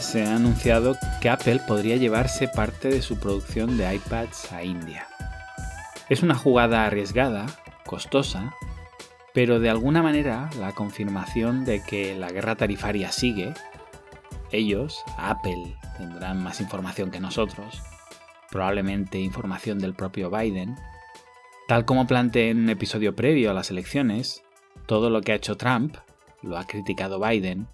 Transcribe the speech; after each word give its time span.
Se 0.00 0.24
ha 0.24 0.36
anunciado 0.36 0.96
que 1.20 1.28
Apple 1.28 1.60
podría 1.66 1.96
llevarse 1.96 2.48
parte 2.48 2.88
de 2.88 3.02
su 3.02 3.18
producción 3.18 3.76
de 3.76 3.94
iPads 3.94 4.52
a 4.52 4.62
India. 4.62 5.06
Es 6.08 6.22
una 6.22 6.34
jugada 6.34 6.86
arriesgada, 6.86 7.46
costosa, 7.84 8.54
pero 9.34 9.60
de 9.60 9.70
alguna 9.70 10.02
manera 10.02 10.50
la 10.58 10.72
confirmación 10.72 11.64
de 11.64 11.82
que 11.82 12.14
la 12.14 12.30
guerra 12.30 12.56
tarifaria 12.56 13.12
sigue, 13.12 13.54
ellos, 14.52 15.02
Apple, 15.18 15.76
tendrán 15.96 16.42
más 16.42 16.60
información 16.60 17.10
que 17.10 17.20
nosotros, 17.20 17.82
probablemente 18.50 19.18
información 19.18 19.78
del 19.78 19.94
propio 19.94 20.30
Biden, 20.30 20.76
tal 21.66 21.84
como 21.84 22.06
planteé 22.06 22.50
en 22.50 22.60
un 22.60 22.70
episodio 22.70 23.14
previo 23.14 23.50
a 23.50 23.54
las 23.54 23.70
elecciones, 23.70 24.42
todo 24.86 25.10
lo 25.10 25.20
que 25.20 25.32
ha 25.32 25.36
hecho 25.36 25.56
Trump 25.56 25.96
lo 26.42 26.56
ha 26.56 26.66
criticado 26.66 27.20
Biden 27.20 27.66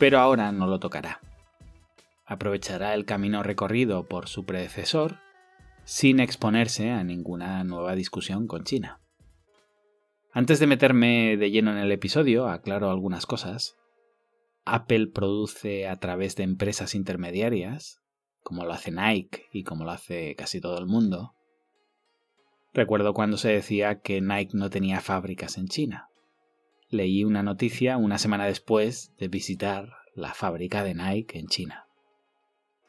pero 0.00 0.18
ahora 0.18 0.50
no 0.50 0.66
lo 0.66 0.80
tocará. 0.80 1.20
Aprovechará 2.30 2.94
el 2.94 3.04
camino 3.04 3.42
recorrido 3.42 4.08
por 4.08 4.28
su 4.28 4.46
predecesor 4.46 5.18
sin 5.84 6.20
exponerse 6.20 6.90
a 6.90 7.04
ninguna 7.04 7.62
nueva 7.64 7.94
discusión 7.94 8.46
con 8.46 8.64
China. 8.64 9.00
Antes 10.32 10.60
de 10.60 10.66
meterme 10.66 11.36
de 11.36 11.50
lleno 11.50 11.72
en 11.72 11.78
el 11.78 11.92
episodio, 11.92 12.48
aclaro 12.48 12.90
algunas 12.90 13.26
cosas. 13.26 13.76
Apple 14.64 15.08
produce 15.08 15.88
a 15.88 15.98
través 15.98 16.36
de 16.36 16.44
empresas 16.44 16.94
intermediarias, 16.94 18.00
como 18.42 18.64
lo 18.64 18.72
hace 18.72 18.92
Nike 18.92 19.46
y 19.52 19.64
como 19.64 19.84
lo 19.84 19.90
hace 19.90 20.34
casi 20.36 20.60
todo 20.60 20.78
el 20.78 20.86
mundo. 20.86 21.34
Recuerdo 22.72 23.12
cuando 23.12 23.36
se 23.36 23.48
decía 23.48 24.00
que 24.00 24.20
Nike 24.20 24.56
no 24.56 24.70
tenía 24.70 25.00
fábricas 25.00 25.58
en 25.58 25.66
China 25.68 26.10
leí 26.90 27.24
una 27.24 27.42
noticia 27.42 27.96
una 27.96 28.18
semana 28.18 28.46
después 28.46 29.14
de 29.16 29.28
visitar 29.28 29.92
la 30.14 30.34
fábrica 30.34 30.82
de 30.82 30.94
Nike 30.94 31.38
en 31.38 31.46
China. 31.46 31.86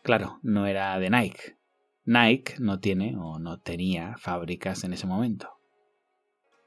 Claro, 0.04 0.40
no 0.42 0.66
era 0.66 0.98
de 1.00 1.10
Nike. 1.10 1.58
Nike 2.06 2.56
no 2.60 2.80
tiene 2.80 3.16
o 3.18 3.40
no 3.40 3.60
tenía 3.60 4.16
fábricas 4.18 4.84
en 4.84 4.94
ese 4.94 5.08
momento. 5.08 5.50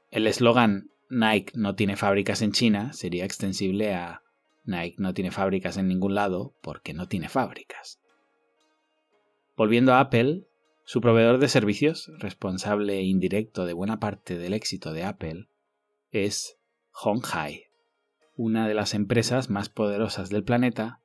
El 0.09 0.27
eslogan 0.27 0.89
Nike 1.09 1.53
no 1.55 1.75
tiene 1.75 1.97
fábricas 1.97 2.41
en 2.41 2.51
China 2.51 2.93
sería 2.93 3.25
extensible 3.25 3.93
a 3.93 4.21
Nike 4.63 4.95
no 4.97 5.13
tiene 5.13 5.31
fábricas 5.31 5.77
en 5.77 5.87
ningún 5.87 6.15
lado 6.15 6.55
porque 6.61 6.93
no 6.93 7.07
tiene 7.07 7.29
fábricas. 7.29 7.99
Volviendo 9.55 9.93
a 9.93 9.99
Apple, 9.99 10.47
su 10.85 11.01
proveedor 11.01 11.39
de 11.39 11.47
servicios, 11.47 12.11
responsable 12.17 13.01
indirecto 13.03 13.65
de 13.65 13.73
buena 13.73 13.99
parte 13.99 14.37
del 14.37 14.53
éxito 14.53 14.91
de 14.91 15.03
Apple, 15.03 15.47
es 16.11 16.57
Honghai, 16.91 17.65
una 18.35 18.67
de 18.67 18.73
las 18.73 18.93
empresas 18.93 19.49
más 19.49 19.69
poderosas 19.69 20.29
del 20.29 20.43
planeta, 20.43 21.01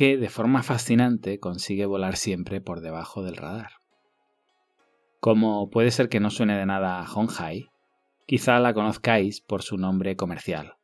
que 0.00 0.16
de 0.16 0.30
forma 0.30 0.62
fascinante 0.62 1.40
consigue 1.40 1.84
volar 1.84 2.16
siempre 2.16 2.62
por 2.62 2.80
debajo 2.80 3.22
del 3.22 3.36
radar. 3.36 3.72
Como 5.20 5.68
puede 5.68 5.90
ser 5.90 6.08
que 6.08 6.20
no 6.20 6.30
suene 6.30 6.56
de 6.56 6.64
nada 6.64 7.00
a 7.00 7.12
Honghai, 7.12 7.68
quizá 8.24 8.58
la 8.60 8.72
conozcáis 8.72 9.42
por 9.42 9.60
su 9.60 9.76
nombre 9.76 10.16
comercial, 10.16 10.78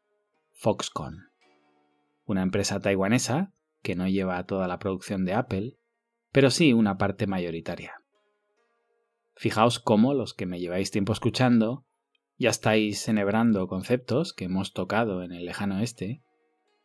Foxconn, 0.53 1.31
una 2.27 2.43
empresa 2.43 2.79
taiwanesa 2.79 3.55
que 3.81 3.95
no 3.95 4.07
lleva 4.07 4.45
toda 4.45 4.69
la 4.69 4.79
producción 4.79 5.25
de 5.25 5.33
Apple, 5.33 5.79
pero 6.31 6.51
sí 6.51 6.75
una 6.75 6.99
parte 6.99 7.27
mayoritaria. 7.27 7.95
Fijaos 9.35 9.79
cómo 9.79 10.13
los 10.13 10.35
que 10.35 10.45
me 10.45 10.61
lleváis 10.61 10.91
tiempo 10.91 11.15
escuchando 11.15 11.87
ya 12.37 12.51
estáis 12.51 13.09
enhebrando 13.09 13.67
conceptos 13.67 14.35
que 14.35 14.45
hemos 14.45 14.75
tocado 14.75 15.23
en 15.23 15.33
el 15.33 15.47
lejano 15.47 15.79
oeste, 15.79 16.21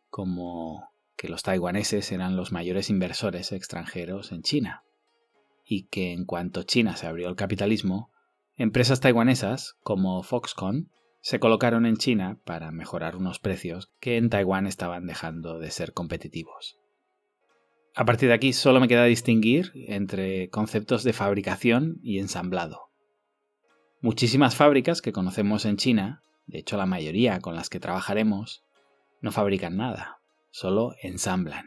como 0.08 0.91
que 1.22 1.28
los 1.28 1.44
taiwaneses 1.44 2.10
eran 2.10 2.34
los 2.34 2.50
mayores 2.50 2.90
inversores 2.90 3.52
extranjeros 3.52 4.32
en 4.32 4.42
China, 4.42 4.82
y 5.64 5.84
que 5.84 6.12
en 6.12 6.24
cuanto 6.24 6.64
China 6.64 6.96
se 6.96 7.06
abrió 7.06 7.28
al 7.28 7.36
capitalismo, 7.36 8.10
empresas 8.56 8.98
taiwanesas 8.98 9.76
como 9.84 10.24
Foxconn 10.24 10.90
se 11.20 11.38
colocaron 11.38 11.86
en 11.86 11.96
China 11.96 12.40
para 12.44 12.72
mejorar 12.72 13.14
unos 13.14 13.38
precios 13.38 13.92
que 14.00 14.16
en 14.16 14.30
Taiwán 14.30 14.66
estaban 14.66 15.06
dejando 15.06 15.60
de 15.60 15.70
ser 15.70 15.92
competitivos. 15.92 16.80
A 17.94 18.04
partir 18.04 18.28
de 18.28 18.34
aquí 18.34 18.52
solo 18.52 18.80
me 18.80 18.88
queda 18.88 19.04
distinguir 19.04 19.70
entre 19.74 20.50
conceptos 20.50 21.04
de 21.04 21.12
fabricación 21.12 22.00
y 22.02 22.18
ensamblado. 22.18 22.90
Muchísimas 24.00 24.56
fábricas 24.56 25.00
que 25.00 25.12
conocemos 25.12 25.66
en 25.66 25.76
China, 25.76 26.20
de 26.46 26.58
hecho 26.58 26.76
la 26.76 26.86
mayoría 26.86 27.38
con 27.38 27.54
las 27.54 27.70
que 27.70 27.78
trabajaremos, 27.78 28.64
no 29.20 29.30
fabrican 29.30 29.76
nada, 29.76 30.21
solo 30.52 30.94
ensamblan. 31.02 31.66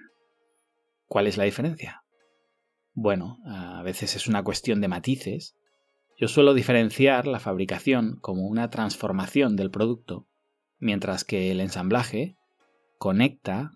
¿Cuál 1.07 1.27
es 1.27 1.35
la 1.35 1.43
diferencia? 1.43 2.03
Bueno, 2.93 3.39
a 3.45 3.83
veces 3.83 4.15
es 4.15 4.27
una 4.27 4.43
cuestión 4.43 4.79
de 4.79 4.87
matices. 4.87 5.57
Yo 6.17 6.29
suelo 6.29 6.53
diferenciar 6.53 7.27
la 7.27 7.41
fabricación 7.41 8.17
como 8.21 8.47
una 8.47 8.69
transformación 8.69 9.57
del 9.57 9.69
producto, 9.69 10.27
mientras 10.79 11.25
que 11.25 11.51
el 11.51 11.59
ensamblaje 11.59 12.37
conecta, 12.97 13.71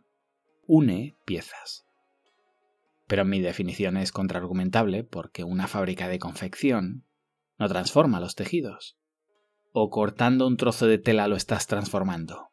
une 0.65 1.17
piezas. 1.25 1.85
Pero 3.07 3.25
mi 3.25 3.41
definición 3.41 3.97
es 3.97 4.11
contraargumentable 4.11 5.03
porque 5.03 5.43
una 5.43 5.67
fábrica 5.67 6.07
de 6.07 6.19
confección 6.19 7.03
no 7.57 7.67
transforma 7.67 8.19
los 8.19 8.35
tejidos. 8.35 8.97
O 9.73 9.89
cortando 9.89 10.47
un 10.47 10.55
trozo 10.55 10.87
de 10.87 10.97
tela 10.97 11.27
lo 11.27 11.35
estás 11.35 11.67
transformando. 11.67 12.51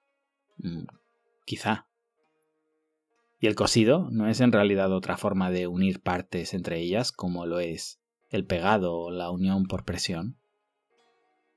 Mm, 0.56 0.86
quizá. 1.44 1.86
Y 3.38 3.46
el 3.46 3.54
cosido 3.54 4.08
no 4.10 4.28
es 4.28 4.40
en 4.40 4.52
realidad 4.52 4.92
otra 4.92 5.16
forma 5.16 5.50
de 5.50 5.66
unir 5.66 6.00
partes 6.00 6.54
entre 6.54 6.80
ellas 6.80 7.12
como 7.12 7.46
lo 7.46 7.60
es 7.60 8.00
el 8.30 8.46
pegado 8.46 8.94
o 8.94 9.10
la 9.10 9.30
unión 9.30 9.66
por 9.66 9.84
presión. 9.84 10.38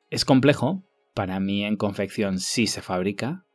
Es 0.09 0.25
complejo, 0.25 0.83
para 1.13 1.39
mí 1.39 1.65
en 1.65 1.77
confección 1.77 2.39
sí 2.39 2.67
se 2.67 2.81
fabrica, 2.81 3.45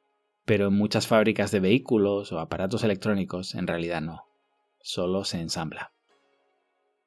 pero 0.44 0.68
en 0.68 0.74
muchas 0.74 1.06
fábricas 1.06 1.50
de 1.50 1.60
vehículos 1.60 2.32
o 2.32 2.38
aparatos 2.38 2.84
electrónicos 2.84 3.54
en 3.54 3.66
realidad 3.66 4.00
no, 4.00 4.24
solo 4.80 5.24
se 5.24 5.40
ensambla. 5.40 5.92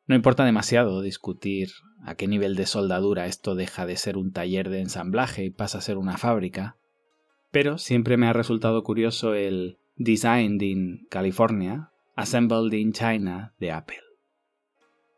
No 0.05 0.15
importa 0.15 0.45
demasiado 0.45 1.01
discutir 1.01 1.69
a 2.03 2.15
qué 2.15 2.27
nivel 2.27 2.55
de 2.55 2.65
soldadura 2.65 3.25
esto 3.25 3.55
deja 3.55 3.85
de 3.85 3.97
ser 3.97 4.17
un 4.17 4.31
taller 4.31 4.69
de 4.69 4.79
ensamblaje 4.79 5.43
y 5.43 5.49
pasa 5.49 5.79
a 5.79 5.81
ser 5.81 5.97
una 5.97 6.17
fábrica, 6.17 6.77
pero 7.51 7.77
siempre 7.77 8.17
me 8.17 8.27
ha 8.27 8.33
resultado 8.33 8.83
curioso 8.83 9.33
el 9.33 9.77
Designed 9.99 10.61
in 10.61 11.07
California, 11.09 11.89
Assembled 12.15 12.73
in 12.73 12.93
China 12.93 13.55
de 13.59 13.71
Apple. 13.71 14.01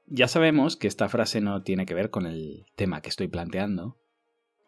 Ya 0.08 0.28
sabemos 0.28 0.78
que 0.78 0.88
esta 0.88 1.10
frase 1.10 1.42
no 1.42 1.62
tiene 1.64 1.86
que 1.86 1.94
ver 1.94 2.10
con 2.10 2.26
el 2.26 2.66
tema 2.76 3.02
que 3.02 3.10
estoy 3.10 3.28
planteando. 3.28 3.98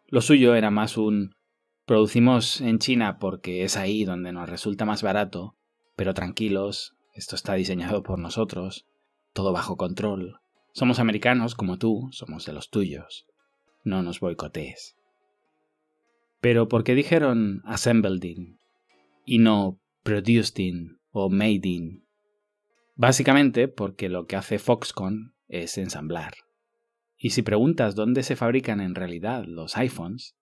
Lo 0.08 0.20
suyo 0.20 0.54
era 0.54 0.70
más 0.70 0.98
un 0.98 1.34
producimos 1.86 2.60
en 2.60 2.78
China 2.78 3.18
porque 3.18 3.64
es 3.64 3.76
ahí 3.76 4.04
donde 4.04 4.32
nos 4.32 4.48
resulta 4.48 4.84
más 4.84 5.02
barato, 5.02 5.56
pero 5.96 6.14
tranquilos, 6.14 6.94
esto 7.14 7.34
está 7.34 7.54
diseñado 7.54 8.02
por 8.02 8.18
nosotros, 8.18 8.86
todo 9.32 9.52
bajo 9.52 9.76
control. 9.76 10.40
Somos 10.72 10.98
americanos 10.98 11.54
como 11.54 11.78
tú, 11.78 12.08
somos 12.12 12.44
de 12.44 12.52
los 12.52 12.68
tuyos. 12.70 13.26
No 13.82 14.02
nos 14.02 14.20
boicotees. 14.20 14.94
Pero 16.40 16.68
¿por 16.68 16.84
qué 16.84 16.94
dijeron 16.94 17.62
assembled 17.64 18.22
in 18.24 18.58
y 19.24 19.38
no 19.38 19.78
produced 20.02 20.58
in 20.58 20.98
o 21.10 21.28
made 21.28 21.60
in? 21.64 22.06
Básicamente 22.94 23.68
porque 23.68 24.08
lo 24.08 24.26
que 24.26 24.36
hace 24.36 24.58
Foxconn 24.58 25.34
es 25.48 25.78
ensamblar. 25.78 26.34
Y 27.16 27.30
si 27.30 27.42
preguntas 27.42 27.94
dónde 27.94 28.22
se 28.22 28.36
fabrican 28.36 28.80
en 28.80 28.94
realidad 28.94 29.44
los 29.44 29.76
iPhones, 29.76 30.36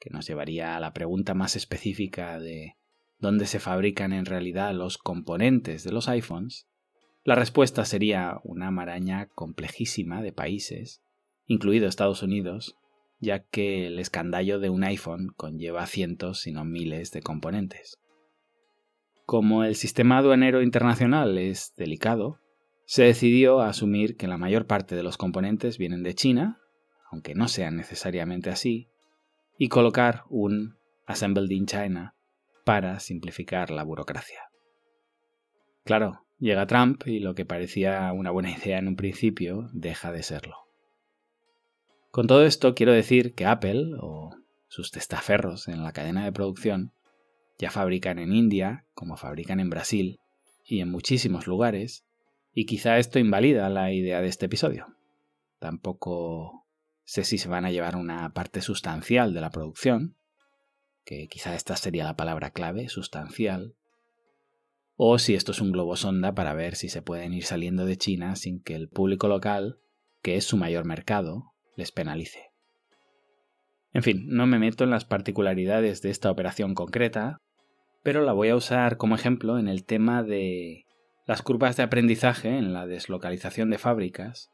que 0.00 0.10
nos 0.10 0.26
llevaría 0.26 0.76
a 0.76 0.80
la 0.80 0.92
pregunta 0.92 1.34
más 1.34 1.56
específica 1.56 2.38
de 2.38 2.76
dónde 3.18 3.46
se 3.46 3.60
fabrican 3.60 4.12
en 4.12 4.24
realidad 4.24 4.72
los 4.74 4.98
componentes 4.98 5.84
de 5.84 5.92
los 5.92 6.08
iPhones, 6.08 6.66
la 7.24 7.34
respuesta 7.34 7.84
sería 7.84 8.40
una 8.44 8.70
maraña 8.70 9.26
complejísima 9.26 10.22
de 10.22 10.32
países, 10.32 11.02
incluido 11.46 11.88
Estados 11.88 12.22
Unidos, 12.22 12.76
ya 13.20 13.40
que 13.40 13.86
el 13.86 13.98
escandallo 13.98 14.60
de 14.60 14.70
un 14.70 14.84
iPhone 14.84 15.34
conlleva 15.36 15.86
cientos, 15.86 16.40
si 16.40 16.52
no 16.52 16.64
miles, 16.64 17.10
de 17.10 17.20
componentes. 17.20 17.98
Como 19.28 19.64
el 19.64 19.74
sistema 19.74 20.16
aduanero 20.16 20.62
internacional 20.62 21.36
es 21.36 21.74
delicado, 21.76 22.40
se 22.86 23.02
decidió 23.02 23.60
asumir 23.60 24.16
que 24.16 24.26
la 24.26 24.38
mayor 24.38 24.66
parte 24.66 24.96
de 24.96 25.02
los 25.02 25.18
componentes 25.18 25.76
vienen 25.76 26.02
de 26.02 26.14
China, 26.14 26.62
aunque 27.12 27.34
no 27.34 27.46
sean 27.46 27.76
necesariamente 27.76 28.48
así, 28.48 28.88
y 29.58 29.68
colocar 29.68 30.22
un 30.30 30.78
Assembled 31.04 31.50
in 31.50 31.66
China 31.66 32.14
para 32.64 33.00
simplificar 33.00 33.70
la 33.70 33.84
burocracia. 33.84 34.40
Claro, 35.84 36.24
Llega 36.38 36.66
Trump 36.66 37.06
y 37.06 37.18
lo 37.18 37.34
que 37.34 37.44
parecía 37.44 38.10
una 38.14 38.30
buena 38.30 38.50
idea 38.50 38.78
en 38.78 38.88
un 38.88 38.96
principio 38.96 39.68
deja 39.74 40.10
de 40.10 40.22
serlo. 40.22 40.56
Con 42.10 42.26
todo 42.28 42.44
esto 42.44 42.74
quiero 42.74 42.92
decir 42.92 43.34
que 43.34 43.44
Apple, 43.44 43.90
o 44.00 44.30
sus 44.68 44.90
testaferros 44.90 45.68
en 45.68 45.82
la 45.82 45.92
cadena 45.92 46.24
de 46.24 46.32
producción, 46.32 46.92
ya 47.58 47.70
fabrican 47.70 48.18
en 48.18 48.32
India, 48.32 48.84
como 48.94 49.16
fabrican 49.16 49.60
en 49.60 49.70
Brasil, 49.70 50.20
y 50.64 50.80
en 50.80 50.90
muchísimos 50.90 51.46
lugares, 51.46 52.04
y 52.52 52.66
quizá 52.66 52.98
esto 52.98 53.18
invalida 53.18 53.68
la 53.68 53.92
idea 53.92 54.20
de 54.20 54.28
este 54.28 54.46
episodio. 54.46 54.86
Tampoco 55.58 56.66
sé 57.04 57.24
si 57.24 57.38
se 57.38 57.48
van 57.48 57.64
a 57.64 57.70
llevar 57.70 57.96
una 57.96 58.32
parte 58.32 58.60
sustancial 58.60 59.34
de 59.34 59.40
la 59.40 59.50
producción, 59.50 60.16
que 61.04 61.26
quizá 61.28 61.54
esta 61.54 61.74
sería 61.76 62.04
la 62.04 62.16
palabra 62.16 62.50
clave, 62.50 62.88
sustancial, 62.88 63.74
o 64.96 65.18
si 65.18 65.34
esto 65.34 65.52
es 65.52 65.60
un 65.60 65.72
globo 65.72 65.96
sonda 65.96 66.34
para 66.34 66.54
ver 66.54 66.74
si 66.74 66.88
se 66.88 67.02
pueden 67.02 67.32
ir 67.32 67.44
saliendo 67.44 67.86
de 67.86 67.96
China 67.96 68.36
sin 68.36 68.60
que 68.60 68.74
el 68.74 68.88
público 68.88 69.28
local, 69.28 69.78
que 70.22 70.36
es 70.36 70.44
su 70.44 70.56
mayor 70.56 70.84
mercado, 70.84 71.54
les 71.76 71.92
penalice. 71.92 72.50
En 73.92 74.02
fin, 74.02 74.26
no 74.28 74.46
me 74.46 74.58
meto 74.58 74.84
en 74.84 74.90
las 74.90 75.04
particularidades 75.04 76.02
de 76.02 76.10
esta 76.10 76.30
operación 76.30 76.74
concreta, 76.74 77.38
pero 78.02 78.22
la 78.22 78.32
voy 78.32 78.48
a 78.48 78.56
usar 78.56 78.96
como 78.96 79.14
ejemplo 79.14 79.58
en 79.58 79.68
el 79.68 79.84
tema 79.84 80.22
de 80.22 80.86
las 81.26 81.42
curvas 81.42 81.76
de 81.76 81.82
aprendizaje 81.82 82.56
en 82.56 82.72
la 82.72 82.86
deslocalización 82.86 83.70
de 83.70 83.78
fábricas 83.78 84.50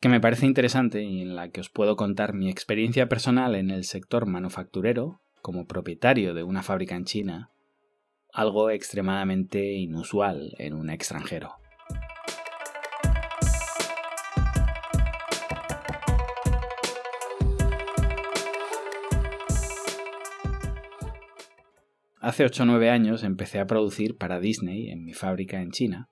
que 0.00 0.08
me 0.08 0.20
parece 0.20 0.46
interesante 0.46 1.02
y 1.02 1.22
en 1.22 1.36
la 1.36 1.50
que 1.50 1.60
os 1.60 1.70
puedo 1.70 1.96
contar 1.96 2.34
mi 2.34 2.50
experiencia 2.50 3.08
personal 3.08 3.54
en 3.54 3.70
el 3.70 3.84
sector 3.84 4.26
manufacturero 4.26 5.20
como 5.40 5.66
propietario 5.66 6.34
de 6.34 6.42
una 6.42 6.62
fábrica 6.62 6.96
en 6.96 7.04
China, 7.04 7.50
algo 8.32 8.70
extremadamente 8.70 9.72
inusual 9.72 10.54
en 10.58 10.74
un 10.74 10.90
extranjero. 10.90 11.54
Hace 22.26 22.44
8 22.44 22.64
o 22.64 22.66
9 22.66 22.90
años 22.90 23.22
empecé 23.22 23.60
a 23.60 23.66
producir 23.66 24.16
para 24.16 24.40
Disney 24.40 24.90
en 24.90 25.04
mi 25.04 25.14
fábrica 25.14 25.60
en 25.60 25.70
China 25.70 26.08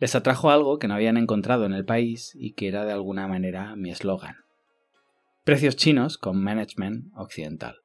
les 0.00 0.14
atrajo 0.14 0.50
algo 0.50 0.78
que 0.78 0.88
no 0.88 0.94
habían 0.94 1.18
encontrado 1.18 1.66
en 1.66 1.74
el 1.74 1.84
país 1.84 2.32
y 2.34 2.54
que 2.54 2.68
era 2.68 2.86
de 2.86 2.92
alguna 2.92 3.28
manera 3.28 3.76
mi 3.76 3.90
eslogan. 3.90 4.36
Precios 5.44 5.76
chinos 5.76 6.16
con 6.16 6.42
management 6.42 7.12
occidental. 7.14 7.76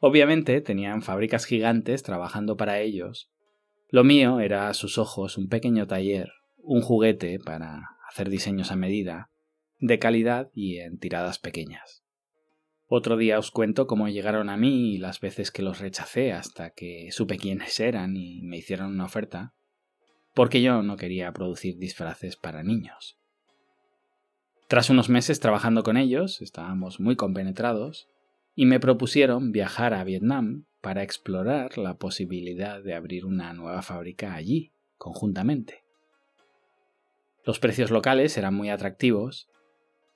Obviamente 0.00 0.60
tenían 0.60 1.02
fábricas 1.02 1.44
gigantes 1.44 2.02
trabajando 2.02 2.56
para 2.56 2.80
ellos. 2.80 3.30
Lo 3.90 4.02
mío 4.02 4.40
era 4.40 4.68
a 4.68 4.74
sus 4.74 4.98
ojos 4.98 5.38
un 5.38 5.48
pequeño 5.48 5.86
taller, 5.86 6.32
un 6.58 6.82
juguete 6.82 7.38
para 7.38 7.82
hacer 8.10 8.28
diseños 8.28 8.72
a 8.72 8.76
medida, 8.76 9.30
de 9.78 10.00
calidad 10.00 10.50
y 10.52 10.78
en 10.78 10.98
tiradas 10.98 11.38
pequeñas. 11.38 12.01
Otro 12.94 13.16
día 13.16 13.38
os 13.38 13.50
cuento 13.50 13.86
cómo 13.86 14.10
llegaron 14.10 14.50
a 14.50 14.58
mí 14.58 14.92
y 14.92 14.98
las 14.98 15.18
veces 15.18 15.50
que 15.50 15.62
los 15.62 15.80
rechacé 15.80 16.34
hasta 16.34 16.74
que 16.74 17.08
supe 17.10 17.38
quiénes 17.38 17.80
eran 17.80 18.18
y 18.18 18.42
me 18.42 18.58
hicieron 18.58 18.88
una 18.92 19.06
oferta 19.06 19.54
porque 20.34 20.60
yo 20.60 20.82
no 20.82 20.98
quería 20.98 21.32
producir 21.32 21.78
disfraces 21.78 22.36
para 22.36 22.62
niños. 22.62 23.16
Tras 24.68 24.90
unos 24.90 25.08
meses 25.08 25.40
trabajando 25.40 25.82
con 25.82 25.96
ellos, 25.96 26.42
estábamos 26.42 27.00
muy 27.00 27.16
compenetrados, 27.16 28.08
y 28.54 28.66
me 28.66 28.78
propusieron 28.78 29.52
viajar 29.52 29.94
a 29.94 30.04
Vietnam 30.04 30.66
para 30.82 31.02
explorar 31.02 31.78
la 31.78 31.96
posibilidad 31.96 32.82
de 32.82 32.92
abrir 32.92 33.24
una 33.24 33.54
nueva 33.54 33.80
fábrica 33.80 34.34
allí, 34.34 34.70
conjuntamente. 34.98 35.82
Los 37.42 37.58
precios 37.58 37.90
locales 37.90 38.36
eran 38.36 38.52
muy 38.52 38.68
atractivos, 38.68 39.48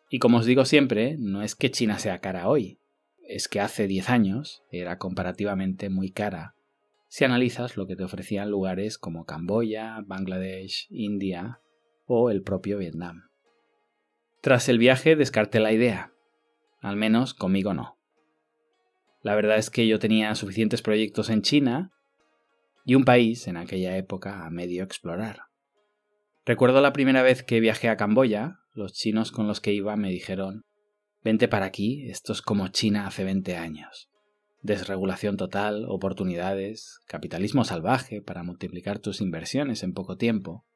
y 0.08 0.18
como 0.18 0.38
os 0.38 0.46
digo 0.46 0.64
siempre, 0.64 1.16
no 1.18 1.42
es 1.42 1.54
que 1.54 1.70
China 1.70 1.98
sea 1.98 2.18
cara 2.18 2.48
hoy, 2.48 2.78
es 3.26 3.48
que 3.48 3.60
hace 3.60 3.86
10 3.86 4.10
años 4.10 4.62
era 4.70 4.98
comparativamente 4.98 5.88
muy 5.90 6.10
cara 6.10 6.56
si 7.08 7.24
analizas 7.24 7.76
lo 7.76 7.86
que 7.86 7.96
te 7.96 8.04
ofrecían 8.04 8.50
lugares 8.50 8.98
como 8.98 9.24
Camboya, 9.24 10.02
Bangladesh, 10.04 10.86
India 10.90 11.60
o 12.04 12.30
el 12.30 12.42
propio 12.42 12.78
Vietnam. 12.78 13.28
Tras 14.42 14.68
el 14.68 14.78
viaje 14.78 15.16
descarté 15.16 15.60
la 15.60 15.72
idea, 15.72 16.12
al 16.80 16.96
menos 16.96 17.34
conmigo 17.34 17.74
no. 17.74 17.98
La 19.22 19.34
verdad 19.34 19.56
es 19.56 19.70
que 19.70 19.86
yo 19.86 19.98
tenía 19.98 20.34
suficientes 20.34 20.82
proyectos 20.82 21.30
en 21.30 21.42
China 21.42 21.90
y 22.84 22.94
un 22.94 23.04
país 23.04 23.48
en 23.48 23.56
aquella 23.56 23.96
época 23.96 24.44
a 24.44 24.50
medio 24.50 24.84
explorar. 24.84 25.44
Recuerdo 26.46 26.80
la 26.80 26.94
primera 26.94 27.22
vez 27.22 27.42
que 27.42 27.60
viajé 27.60 27.90
a 27.90 27.98
Camboya, 27.98 28.60
los 28.72 28.94
chinos 28.94 29.30
con 29.30 29.46
los 29.46 29.60
que 29.60 29.74
iba 29.74 29.96
me 29.96 30.08
dijeron, 30.08 30.64
vente 31.22 31.48
para 31.48 31.66
aquí, 31.66 32.08
esto 32.08 32.32
es 32.32 32.40
como 32.40 32.68
China 32.68 33.06
hace 33.06 33.24
20 33.24 33.56
años 33.56 34.08
desregulación 34.66 35.36
total, 35.36 35.86
oportunidades, 35.88 37.00
capitalismo 37.06 37.64
salvaje 37.64 38.20
para 38.20 38.42
multiplicar 38.42 38.98
tus 38.98 39.20
inversiones 39.20 39.82
en 39.82 39.94
poco 39.94 40.16
tiempo. 40.16 40.66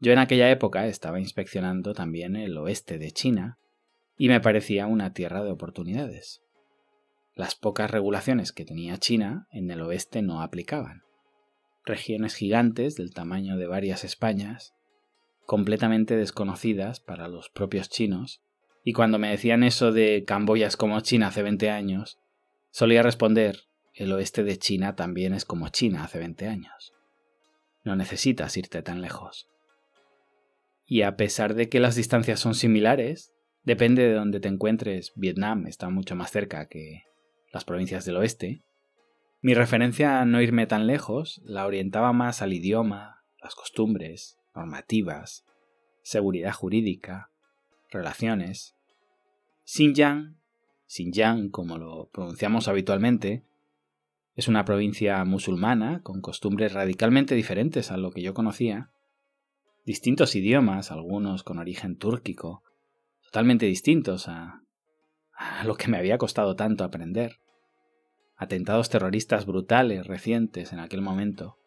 Yo 0.00 0.12
en 0.12 0.18
aquella 0.18 0.50
época 0.50 0.86
estaba 0.86 1.20
inspeccionando 1.20 1.92
también 1.92 2.36
el 2.36 2.56
oeste 2.56 2.98
de 2.98 3.10
China 3.10 3.58
y 4.16 4.28
me 4.28 4.40
parecía 4.40 4.86
una 4.86 5.12
tierra 5.12 5.42
de 5.42 5.50
oportunidades. 5.50 6.42
Las 7.34 7.54
pocas 7.54 7.90
regulaciones 7.90 8.52
que 8.52 8.64
tenía 8.64 8.98
China 8.98 9.46
en 9.50 9.70
el 9.70 9.80
oeste 9.82 10.22
no 10.22 10.42
aplicaban. 10.42 11.02
Regiones 11.84 12.34
gigantes 12.34 12.96
del 12.96 13.12
tamaño 13.12 13.56
de 13.56 13.66
varias 13.66 14.04
Españas, 14.04 14.74
completamente 15.46 16.16
desconocidas 16.16 17.00
para 17.00 17.28
los 17.28 17.50
propios 17.50 17.88
chinos, 17.88 18.42
y 18.84 18.92
cuando 18.92 19.18
me 19.18 19.30
decían 19.30 19.62
eso 19.62 19.92
de 19.92 20.24
Camboya 20.26 20.68
como 20.76 21.00
China 21.00 21.28
hace 21.28 21.42
20 21.42 21.70
años, 21.70 22.18
Solía 22.72 23.02
responder, 23.02 23.58
el 23.92 24.10
oeste 24.12 24.44
de 24.44 24.56
China 24.56 24.96
también 24.96 25.34
es 25.34 25.44
como 25.44 25.68
China 25.68 26.04
hace 26.04 26.18
20 26.18 26.48
años. 26.48 26.94
No 27.84 27.96
necesitas 27.96 28.56
irte 28.56 28.80
tan 28.80 29.02
lejos. 29.02 29.46
Y 30.86 31.02
a 31.02 31.18
pesar 31.18 31.52
de 31.52 31.68
que 31.68 31.80
las 31.80 31.94
distancias 31.94 32.40
son 32.40 32.54
similares, 32.54 33.34
depende 33.62 34.04
de 34.04 34.14
donde 34.14 34.40
te 34.40 34.48
encuentres, 34.48 35.12
Vietnam 35.16 35.66
está 35.66 35.90
mucho 35.90 36.16
más 36.16 36.30
cerca 36.30 36.66
que 36.66 37.02
las 37.52 37.66
provincias 37.66 38.06
del 38.06 38.16
oeste, 38.16 38.62
mi 39.42 39.54
referencia 39.54 40.20
a 40.20 40.24
no 40.24 40.40
irme 40.40 40.66
tan 40.66 40.86
lejos 40.86 41.42
la 41.44 41.66
orientaba 41.66 42.12
más 42.12 42.40
al 42.42 42.52
idioma, 42.52 43.24
las 43.42 43.54
costumbres, 43.54 44.38
normativas, 44.54 45.44
seguridad 46.02 46.52
jurídica, 46.52 47.30
relaciones. 47.90 48.76
Xinjiang 49.64 50.36
Xinjiang, 50.92 51.48
como 51.48 51.78
lo 51.78 52.10
pronunciamos 52.12 52.68
habitualmente, 52.68 53.42
es 54.36 54.46
una 54.46 54.64
provincia 54.64 55.24
musulmana 55.24 56.02
con 56.02 56.20
costumbres 56.20 56.74
radicalmente 56.74 57.34
diferentes 57.34 57.90
a 57.90 57.96
lo 57.96 58.10
que 58.10 58.20
yo 58.20 58.34
conocía, 58.34 58.90
distintos 59.86 60.36
idiomas, 60.36 60.90
algunos 60.90 61.44
con 61.44 61.58
origen 61.58 61.96
túrquico, 61.96 62.62
totalmente 63.24 63.64
distintos 63.64 64.28
a, 64.28 64.62
a 65.32 65.64
lo 65.64 65.76
que 65.76 65.88
me 65.88 65.96
había 65.96 66.18
costado 66.18 66.56
tanto 66.56 66.84
aprender, 66.84 67.38
atentados 68.42 68.90
terroristas 68.90 69.46
brutales 69.46 70.06
recientes 70.06 70.72
en 70.72 70.80
aquel 70.80 71.00
momento. 71.00 71.58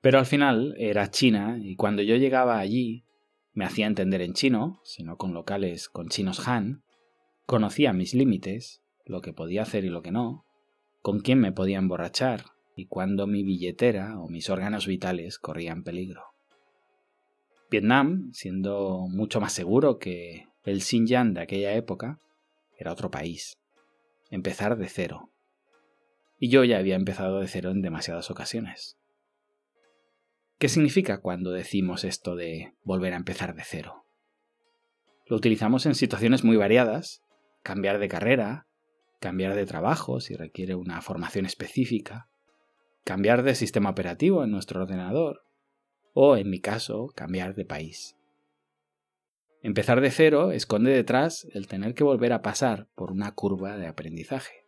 Pero 0.00 0.18
al 0.18 0.26
final 0.26 0.74
era 0.78 1.10
China 1.10 1.58
y 1.60 1.76
cuando 1.76 2.02
yo 2.02 2.16
llegaba 2.16 2.58
allí 2.58 3.04
me 3.52 3.64
hacía 3.64 3.86
entender 3.86 4.20
en 4.22 4.34
chino, 4.34 4.80
sino 4.84 5.16
con 5.16 5.34
locales 5.34 5.88
con 5.88 6.08
chinos 6.08 6.46
Han, 6.48 6.82
Conocía 7.46 7.92
mis 7.92 8.14
límites, 8.14 8.82
lo 9.04 9.20
que 9.20 9.32
podía 9.32 9.62
hacer 9.62 9.84
y 9.84 9.88
lo 9.88 10.00
que 10.00 10.12
no, 10.12 10.46
con 11.02 11.20
quién 11.20 11.40
me 11.40 11.52
podía 11.52 11.78
emborrachar 11.78 12.46
y 12.76 12.86
cuándo 12.86 13.26
mi 13.26 13.42
billetera 13.42 14.18
o 14.20 14.28
mis 14.28 14.48
órganos 14.48 14.86
vitales 14.86 15.38
corrían 15.38 15.82
peligro. 15.82 16.22
Vietnam, 17.70 18.30
siendo 18.32 19.06
mucho 19.08 19.40
más 19.40 19.52
seguro 19.52 19.98
que 19.98 20.46
el 20.64 20.82
Xinjiang 20.82 21.34
de 21.34 21.40
aquella 21.40 21.74
época, 21.74 22.20
era 22.78 22.92
otro 22.92 23.10
país. 23.10 23.54
Empezar 24.30 24.78
de 24.78 24.88
cero. 24.88 25.31
Y 26.42 26.48
yo 26.48 26.64
ya 26.64 26.78
había 26.78 26.96
empezado 26.96 27.38
de 27.38 27.46
cero 27.46 27.70
en 27.70 27.82
demasiadas 27.82 28.28
ocasiones. 28.28 28.98
¿Qué 30.58 30.68
significa 30.68 31.20
cuando 31.20 31.52
decimos 31.52 32.02
esto 32.02 32.34
de 32.34 32.74
volver 32.82 33.12
a 33.12 33.16
empezar 33.16 33.54
de 33.54 33.62
cero? 33.64 34.06
Lo 35.26 35.36
utilizamos 35.36 35.86
en 35.86 35.94
situaciones 35.94 36.42
muy 36.42 36.56
variadas 36.56 37.22
cambiar 37.62 38.00
de 38.00 38.08
carrera, 38.08 38.66
cambiar 39.20 39.54
de 39.54 39.66
trabajo 39.66 40.18
si 40.18 40.34
requiere 40.34 40.74
una 40.74 41.00
formación 41.00 41.46
específica, 41.46 42.28
cambiar 43.04 43.44
de 43.44 43.54
sistema 43.54 43.90
operativo 43.90 44.42
en 44.42 44.50
nuestro 44.50 44.82
ordenador 44.82 45.44
o, 46.12 46.36
en 46.36 46.50
mi 46.50 46.60
caso, 46.60 47.12
cambiar 47.14 47.54
de 47.54 47.66
país. 47.66 48.16
Empezar 49.62 50.00
de 50.00 50.10
cero 50.10 50.50
esconde 50.50 50.90
detrás 50.90 51.46
el 51.52 51.68
tener 51.68 51.94
que 51.94 52.02
volver 52.02 52.32
a 52.32 52.42
pasar 52.42 52.88
por 52.96 53.12
una 53.12 53.30
curva 53.30 53.76
de 53.76 53.86
aprendizaje. 53.86 54.61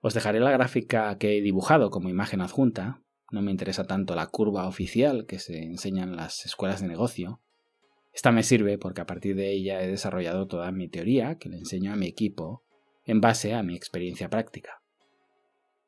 Os 0.00 0.14
dejaré 0.14 0.40
la 0.40 0.50
gráfica 0.50 1.16
que 1.18 1.38
he 1.38 1.42
dibujado 1.42 1.90
como 1.90 2.08
imagen 2.08 2.40
adjunta, 2.40 3.02
no 3.30 3.42
me 3.42 3.50
interesa 3.50 3.84
tanto 3.84 4.14
la 4.14 4.28
curva 4.28 4.68
oficial 4.68 5.26
que 5.26 5.38
se 5.38 5.64
enseña 5.64 6.04
en 6.04 6.16
las 6.16 6.46
escuelas 6.46 6.80
de 6.80 6.88
negocio, 6.88 7.40
esta 8.16 8.32
me 8.32 8.42
sirve 8.42 8.78
porque 8.78 9.02
a 9.02 9.06
partir 9.06 9.36
de 9.36 9.52
ella 9.52 9.82
he 9.82 9.88
desarrollado 9.88 10.46
toda 10.46 10.72
mi 10.72 10.88
teoría 10.88 11.36
que 11.36 11.50
le 11.50 11.58
enseño 11.58 11.92
a 11.92 11.96
mi 11.96 12.06
equipo 12.06 12.64
en 13.04 13.20
base 13.20 13.52
a 13.52 13.62
mi 13.62 13.76
experiencia 13.76 14.30
práctica. 14.30 14.80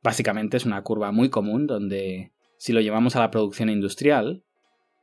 Básicamente 0.03 0.59
es 0.59 0.67
una 0.67 0.83
curva 0.83 1.11
muy 1.11 1.31
común 1.31 1.67
donde 1.67 2.33
Si 2.59 2.75
lo 2.75 2.83
llevamos 2.83 3.17
a 3.17 3.21
la 3.21 3.31
producción 3.31 3.71
industrial, 3.71 4.45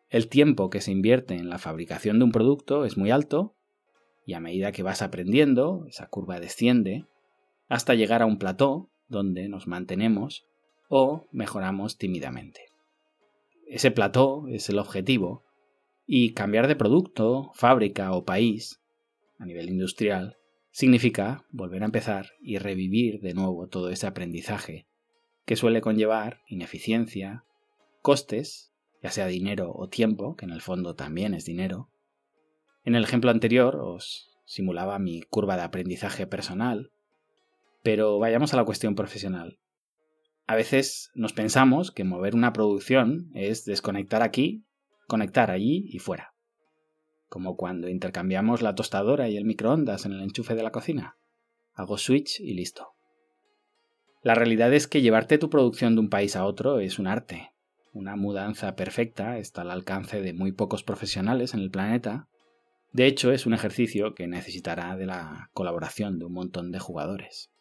el 0.10 0.28
tiempo 0.28 0.70
que 0.70 0.82
se 0.82 0.92
invierte 0.92 1.34
en 1.34 1.50
la 1.50 1.58
fabricación 1.58 2.20
de 2.20 2.26
un 2.26 2.32
producto 2.32 2.86
es 2.86 2.96
muy 2.96 3.10
alto 3.10 3.56
y 4.28 4.34
a 4.34 4.40
medida 4.40 4.72
que 4.72 4.84
vas 4.84 5.02
aprendiendo, 5.02 5.86
esa 5.88 6.08
curva 6.08 6.40
desciende 6.40 7.08
hasta 7.70 7.96
llegar 7.96 8.22
a 8.22 8.28
un 8.28 8.38
plató 8.38 8.92
donde 9.08 9.48
nos 9.50 9.68
mantenemos 9.68 10.46
o 10.90 11.28
mejoramos 11.32 11.98
tímidamente. 11.98 12.62
Ese 13.68 13.92
plató 13.92 14.48
es 14.48 14.70
el 14.70 14.80
objetivo 14.80 15.44
y 16.06 16.34
cambiar 16.34 16.68
de 16.68 16.76
producto, 16.76 17.52
fábrica 17.56 18.12
o 18.14 18.26
país 18.26 18.82
a 19.40 19.46
nivel 19.46 19.70
industrial 19.70 20.38
significa 20.72 21.46
volver 21.52 21.82
a 21.82 21.86
empezar 21.86 22.32
y 22.42 22.58
revivir 22.58 23.22
de 23.22 23.34
nuevo 23.34 23.68
todo 23.68 23.90
ese 23.90 24.08
aprendizaje 24.08 24.88
que 25.46 25.56
suele 25.56 25.82
conllevar 25.82 26.42
ineficiencia, 26.48 27.46
costes, 28.02 28.72
ya 29.02 29.12
sea 29.12 29.28
dinero 29.28 29.72
o 29.74 29.88
tiempo, 29.88 30.36
que 30.36 30.46
en 30.46 30.52
el 30.52 30.62
fondo 30.62 30.96
también 30.96 31.34
es 31.34 31.46
dinero. 31.46 31.90
En 32.84 32.96
el 32.96 33.04
ejemplo 33.04 33.32
anterior 33.32 33.76
os 33.76 34.32
simulaba 34.46 35.00
mi 35.00 35.22
curva 35.22 35.56
de 35.56 35.64
aprendizaje 35.64 36.28
personal, 36.28 36.92
pero 37.86 38.18
vayamos 38.18 38.52
a 38.52 38.58
la 38.58 38.66
cuestión 38.66 38.96
profesional. 38.96 39.60
A 40.48 40.56
veces 40.56 41.12
nos 41.14 41.34
pensamos 41.34 41.92
que 41.92 42.04
mover 42.04 42.34
una 42.34 42.52
producción 42.52 43.30
es 43.36 43.64
desconectar 43.64 44.24
aquí, 44.24 44.66
conectar 45.08 45.52
allí 45.52 45.88
y 45.92 46.00
fuera. 46.00 46.34
Como 47.28 47.56
cuando 47.56 47.88
intercambiamos 47.88 48.64
la 48.64 48.74
tostadora 48.74 49.30
y 49.30 49.38
el 49.38 49.46
microondas 49.46 50.08
en 50.08 50.14
el 50.14 50.24
enchufe 50.24 50.56
de 50.56 50.64
la 50.64 50.72
cocina. 50.72 51.20
Hago 51.76 52.00
switch 52.00 52.40
y 52.40 52.56
listo. 52.56 52.96
La 54.24 54.34
realidad 54.34 54.74
es 54.74 54.88
que 54.88 55.04
llevarte 55.04 55.38
tu 55.38 55.52
producción 55.52 55.94
de 55.94 56.02
un 56.02 56.10
país 56.10 56.36
a 56.36 56.46
otro 56.48 56.80
es 56.80 56.98
un 56.98 57.06
arte. 57.06 57.52
Una 57.94 58.16
mudanza 58.16 58.76
perfecta 58.76 59.38
está 59.38 59.62
al 59.62 59.70
alcance 59.70 60.24
de 60.24 60.34
muy 60.34 60.54
pocos 60.54 60.82
profesionales 60.82 61.54
en 61.54 61.60
el 61.60 61.70
planeta. 61.70 62.30
De 62.94 63.06
hecho, 63.06 63.32
es 63.32 63.46
un 63.46 63.54
ejercicio 63.54 64.16
que 64.16 64.26
necesitará 64.26 64.98
de 64.98 65.06
la 65.06 65.52
colaboración 65.54 66.18
de 66.18 66.26
un 66.26 66.34
montón 66.34 66.72
de 66.72 66.80
jugadores. 66.80 67.52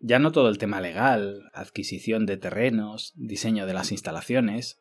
Ya 0.00 0.20
no 0.20 0.30
todo 0.30 0.48
el 0.48 0.58
tema 0.58 0.80
legal, 0.80 1.50
adquisición 1.52 2.24
de 2.24 2.36
terrenos, 2.36 3.12
diseño 3.16 3.66
de 3.66 3.74
las 3.74 3.90
instalaciones, 3.90 4.80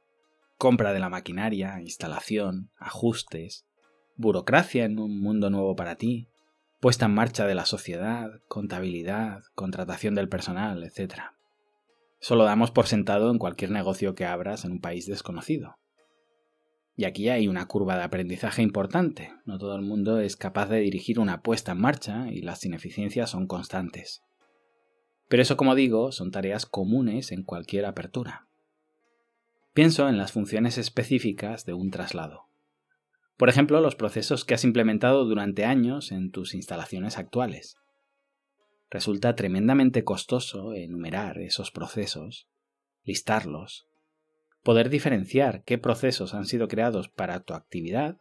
compra 0.58 0.94
de 0.94 1.00
la 1.00 1.10
maquinaria, 1.10 1.82
instalación, 1.82 2.70
ajustes, 2.78 3.66
burocracia 4.16 4.86
en 4.86 5.00
un 5.00 5.20
mundo 5.20 5.50
nuevo 5.50 5.76
para 5.76 5.96
ti, 5.96 6.30
puesta 6.80 7.08
en 7.08 7.14
marcha 7.14 7.48
de 7.48 7.56
la 7.56 7.66
sociedad, 7.66 8.30
contabilidad, 8.48 9.42
contratación 9.56 10.14
del 10.14 10.30
personal, 10.30 10.84
etc. 10.84 11.16
Eso 12.22 12.36
lo 12.36 12.44
damos 12.44 12.70
por 12.70 12.86
sentado 12.86 13.32
en 13.32 13.40
cualquier 13.40 13.72
negocio 13.72 14.14
que 14.14 14.26
abras 14.26 14.66
en 14.66 14.74
un 14.74 14.82
país 14.82 15.08
desconocido. 15.08 15.78
Y 16.96 17.06
aquí 17.06 17.30
hay 17.30 17.48
una 17.48 17.68
curva 17.68 17.96
de 17.96 18.04
aprendizaje 18.04 18.64
importante. 18.64 19.32
No 19.46 19.60
todo 19.60 19.76
el 19.76 19.84
mundo 19.84 20.20
es 20.20 20.36
capaz 20.36 20.68
de 20.68 20.80
dirigir 20.80 21.20
una 21.20 21.42
puesta 21.42 21.74
en 21.74 21.82
marcha 21.82 22.28
y 22.32 22.42
las 22.42 22.66
ineficiencias 22.66 23.30
son 23.30 23.46
constantes. 23.46 24.24
Pero 25.28 25.42
eso, 25.42 25.58
como 25.58 25.76
digo, 25.76 26.12
son 26.12 26.32
tareas 26.32 26.66
comunes 26.66 27.32
en 27.32 27.44
cualquier 27.44 27.86
apertura. 27.86 28.48
Pienso 29.74 30.10
en 30.10 30.18
las 30.18 30.32
funciones 30.32 30.78
específicas 30.78 31.66
de 31.66 31.74
un 31.74 31.92
traslado. 31.92 32.46
Por 33.38 33.50
ejemplo, 33.50 33.80
los 33.82 33.96
procesos 33.96 34.46
que 34.46 34.56
has 34.56 34.64
implementado 34.64 35.26
durante 35.26 35.66
años 35.66 36.12
en 36.12 36.32
tus 36.32 36.56
instalaciones 36.56 37.18
actuales. 37.18 37.78
Resulta 38.90 39.36
tremendamente 39.36 40.04
costoso 40.04 40.74
enumerar 40.74 41.40
esos 41.40 41.72
procesos, 41.72 42.48
listarlos, 43.04 43.86
poder 44.64 44.90
diferenciar 44.90 45.64
qué 45.64 45.78
procesos 45.78 46.34
han 46.34 46.46
sido 46.46 46.68
creados 46.68 47.10
para 47.10 47.42
tu 47.42 47.54
actividad 47.54 48.18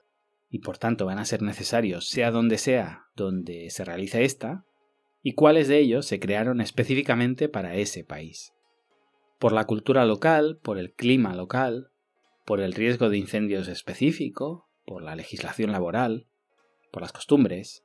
y 0.49 0.61
por 0.61 0.79
tanto 0.79 1.07
van 1.07 1.19
a 1.19 1.25
ser 1.25 1.43
necesarios 1.43 2.09
sea 2.09 2.31
donde 2.31 2.59
sea 2.59 3.07
donde 3.17 3.71
se 3.71 3.85
realice 3.85 4.25
esta, 4.25 4.65
y 5.27 5.33
cuáles 5.33 5.67
de 5.67 5.81
ellos 5.81 6.07
se 6.07 6.21
crearon 6.21 6.61
específicamente 6.61 7.49
para 7.49 7.75
ese 7.75 8.05
país. 8.05 8.53
Por 9.41 9.51
la 9.51 9.65
cultura 9.65 10.05
local, 10.05 10.61
por 10.63 10.79
el 10.79 10.93
clima 10.93 11.35
local, 11.35 11.91
por 12.45 12.61
el 12.61 12.73
riesgo 12.73 13.11
de 13.11 13.19
incendios 13.19 13.67
específico, 13.67 14.69
por 14.85 15.03
la 15.03 15.17
legislación 15.17 15.73
laboral, 15.73 16.29
por 16.93 17.03
las 17.03 17.11
costumbres. 17.11 17.85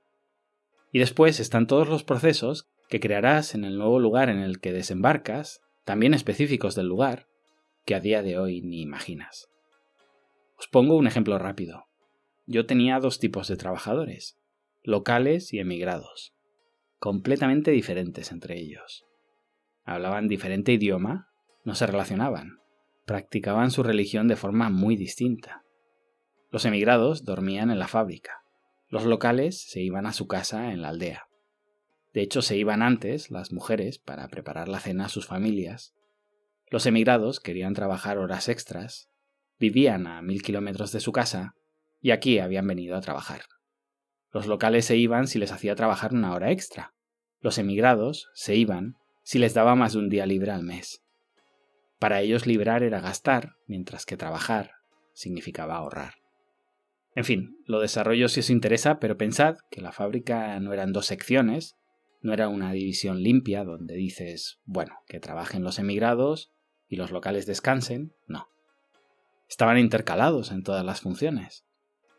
Y 0.91 0.99
después 0.99 1.39
están 1.39 1.65
todos 1.65 1.89
los 1.89 2.03
procesos 2.03 2.69
que 2.89 2.99
crearás 2.99 3.55
en 3.55 3.65
el 3.65 3.75
nuevo 3.75 3.99
lugar 3.99 4.29
en 4.29 4.37
el 4.37 4.59
que 4.59 4.71
desembarcas, 4.71 5.63
también 5.83 6.13
específicos 6.13 6.75
del 6.75 6.85
lugar, 6.85 7.27
que 7.85 7.95
a 7.95 7.99
día 7.99 8.21
de 8.21 8.37
hoy 8.37 8.61
ni 8.61 8.83
imaginas. 8.83 9.49
Os 10.59 10.67
pongo 10.67 10.95
un 10.95 11.07
ejemplo 11.07 11.39
rápido. 11.39 11.87
Yo 12.45 12.67
tenía 12.67 12.99
dos 12.99 13.17
tipos 13.17 13.47
de 13.47 13.57
trabajadores, 13.57 14.37
locales 14.83 15.53
y 15.53 15.59
emigrados, 15.59 16.35
completamente 17.01 17.71
diferentes 17.71 18.31
entre 18.31 18.59
ellos. 18.59 19.07
Hablaban 19.83 20.27
diferente 20.27 20.71
idioma, 20.71 21.29
no 21.65 21.73
se 21.73 21.87
relacionaban, 21.87 22.59
practicaban 23.07 23.71
su 23.71 23.81
religión 23.81 24.27
de 24.27 24.35
forma 24.35 24.69
muy 24.69 24.95
distinta. 24.95 25.63
Los 26.51 26.63
emigrados 26.63 27.25
dormían 27.25 27.71
en 27.71 27.79
la 27.79 27.87
fábrica. 27.87 28.43
Los 28.87 29.05
locales 29.05 29.67
se 29.67 29.81
iban 29.81 30.05
a 30.05 30.13
su 30.13 30.27
casa 30.27 30.71
en 30.71 30.83
la 30.83 30.89
aldea. 30.89 31.25
De 32.13 32.21
hecho, 32.21 32.43
se 32.43 32.55
iban 32.55 32.83
antes 32.83 33.31
las 33.31 33.51
mujeres 33.51 33.97
para 33.97 34.27
preparar 34.27 34.67
la 34.67 34.79
cena 34.79 35.05
a 35.05 35.09
sus 35.09 35.25
familias. 35.25 35.95
Los 36.69 36.85
emigrados 36.85 37.39
querían 37.39 37.73
trabajar 37.73 38.19
horas 38.19 38.47
extras, 38.47 39.09
vivían 39.59 40.05
a 40.05 40.21
mil 40.21 40.43
kilómetros 40.43 40.91
de 40.91 40.99
su 40.99 41.11
casa 41.11 41.55
y 41.99 42.11
aquí 42.11 42.37
habían 42.37 42.67
venido 42.67 42.95
a 42.95 43.01
trabajar. 43.01 43.41
Los 44.31 44.47
locales 44.47 44.85
se 44.85 44.97
iban 44.97 45.27
si 45.27 45.39
les 45.39 45.51
hacía 45.51 45.75
trabajar 45.75 46.13
una 46.13 46.33
hora 46.33 46.51
extra. 46.51 46.93
Los 47.39 47.57
emigrados 47.57 48.29
se 48.33 48.55
iban 48.55 48.95
si 49.23 49.39
les 49.39 49.53
daba 49.53 49.75
más 49.75 49.93
de 49.93 49.99
un 49.99 50.09
día 50.09 50.25
libre 50.25 50.51
al 50.51 50.63
mes. 50.63 51.03
Para 51.99 52.21
ellos 52.21 52.47
librar 52.47 52.81
era 52.83 53.01
gastar, 53.01 53.55
mientras 53.67 54.05
que 54.05 54.17
trabajar 54.17 54.71
significaba 55.13 55.75
ahorrar. 55.75 56.15
En 57.13 57.25
fin, 57.25 57.57
lo 57.65 57.79
desarrollo 57.79 58.29
si 58.29 58.39
os 58.39 58.49
interesa, 58.49 58.99
pero 58.99 59.17
pensad 59.17 59.57
que 59.69 59.81
la 59.81 59.91
fábrica 59.91 60.59
no 60.59 60.73
eran 60.73 60.93
dos 60.93 61.05
secciones, 61.05 61.75
no 62.21 62.33
era 62.33 62.47
una 62.47 62.71
división 62.71 63.21
limpia 63.21 63.63
donde 63.63 63.95
dices, 63.95 64.59
bueno, 64.63 64.95
que 65.07 65.19
trabajen 65.19 65.63
los 65.63 65.77
emigrados 65.77 66.51
y 66.87 66.95
los 66.95 67.11
locales 67.11 67.45
descansen, 67.45 68.13
no. 68.27 68.47
Estaban 69.49 69.77
intercalados 69.77 70.51
en 70.51 70.63
todas 70.63 70.85
las 70.85 71.01
funciones. 71.01 71.65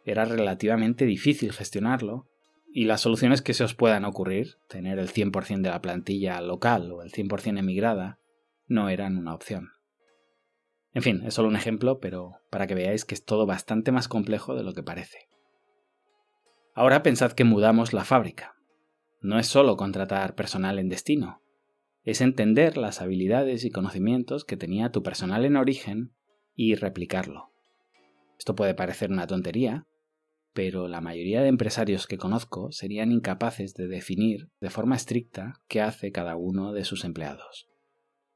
Era 0.05 0.25
relativamente 0.25 1.05
difícil 1.05 1.53
gestionarlo 1.53 2.29
y 2.73 2.85
las 2.85 3.01
soluciones 3.03 3.43
que 3.43 3.55
se 3.55 3.65
os 3.65 3.75
puedan 3.75 4.05
ocurrir, 4.05 4.57
tener 4.69 4.99
el 4.99 5.09
100% 5.09 5.63
de 5.63 5.71
la 5.71 5.83
plantilla 5.83 6.41
local 6.41 6.91
o 6.91 7.03
el 7.03 7.13
100% 7.13 7.59
emigrada, 7.59 8.19
no 8.67 8.89
eran 8.89 9.19
una 9.19 9.35
opción. 9.35 9.71
En 10.95 11.03
fin, 11.03 11.23
es 11.25 11.35
solo 11.35 11.49
un 11.49 11.57
ejemplo, 11.57 12.01
pero 12.01 12.41
para 12.51 12.67
que 12.67 12.75
veáis 12.75 13.05
que 13.05 13.15
es 13.15 13.25
todo 13.25 13.47
bastante 13.47 13.93
más 13.93 14.09
complejo 14.09 14.55
de 14.55 14.63
lo 14.63 14.73
que 14.73 14.83
parece. 14.83 15.29
Ahora 16.75 17.03
pensad 17.03 17.33
que 17.33 17.45
mudamos 17.45 17.93
la 17.93 18.05
fábrica. 18.05 18.55
No 19.21 19.39
es 19.39 19.47
solo 19.47 19.77
contratar 19.77 20.35
personal 20.35 20.79
en 20.79 20.89
destino, 20.89 21.43
es 22.05 22.21
entender 22.21 22.77
las 22.77 23.01
habilidades 23.01 23.65
y 23.65 23.71
conocimientos 23.71 24.45
que 24.45 24.57
tenía 24.57 24.91
tu 24.91 25.03
personal 25.03 25.45
en 25.45 25.57
origen 25.57 26.13
y 26.55 26.75
replicarlo. 26.75 27.53
Esto 28.39 28.57
puede 28.57 28.75
parecer 28.75 29.11
una 29.11 29.27
tontería, 29.27 29.87
pero 30.53 30.89
la 30.89 31.01
mayoría 31.01 31.43
de 31.43 31.49
empresarios 31.49 32.07
que 32.07 32.19
conozco 32.19 32.73
serían 32.73 33.13
incapaces 33.13 33.75
de 33.75 33.89
definir 33.89 34.51
de 34.61 34.71
forma 34.71 34.97
estricta 34.97 35.55
qué 35.69 35.81
hace 35.81 36.13
cada 36.13 36.37
uno 36.37 36.73
de 36.73 36.85
sus 36.85 37.05
empleados. 37.05 37.69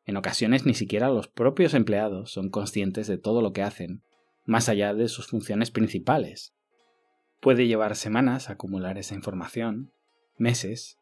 En 0.04 0.16
ocasiones 0.16 0.64
ni 0.64 0.74
siquiera 0.74 1.08
los 1.08 1.28
propios 1.28 1.74
empleados 1.74 2.30
son 2.30 2.48
conscientes 2.48 3.06
de 3.06 3.18
todo 3.18 3.42
lo 3.42 3.52
que 3.52 3.62
hacen, 3.62 4.02
más 4.44 4.68
allá 4.68 4.94
de 4.94 5.08
sus 5.08 5.26
funciones 5.26 5.70
principales. 5.70 6.54
Puede 7.40 7.66
llevar 7.66 7.96
semanas 7.96 8.48
acumular 8.48 8.98
esa 8.98 9.14
información, 9.14 9.92
meses, 10.38 10.98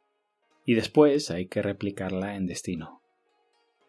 y 0.64 0.74
después 0.74 1.30
hay 1.30 1.46
que 1.46 1.62
replicarla 1.62 2.36
en 2.36 2.46
destino. 2.46 3.02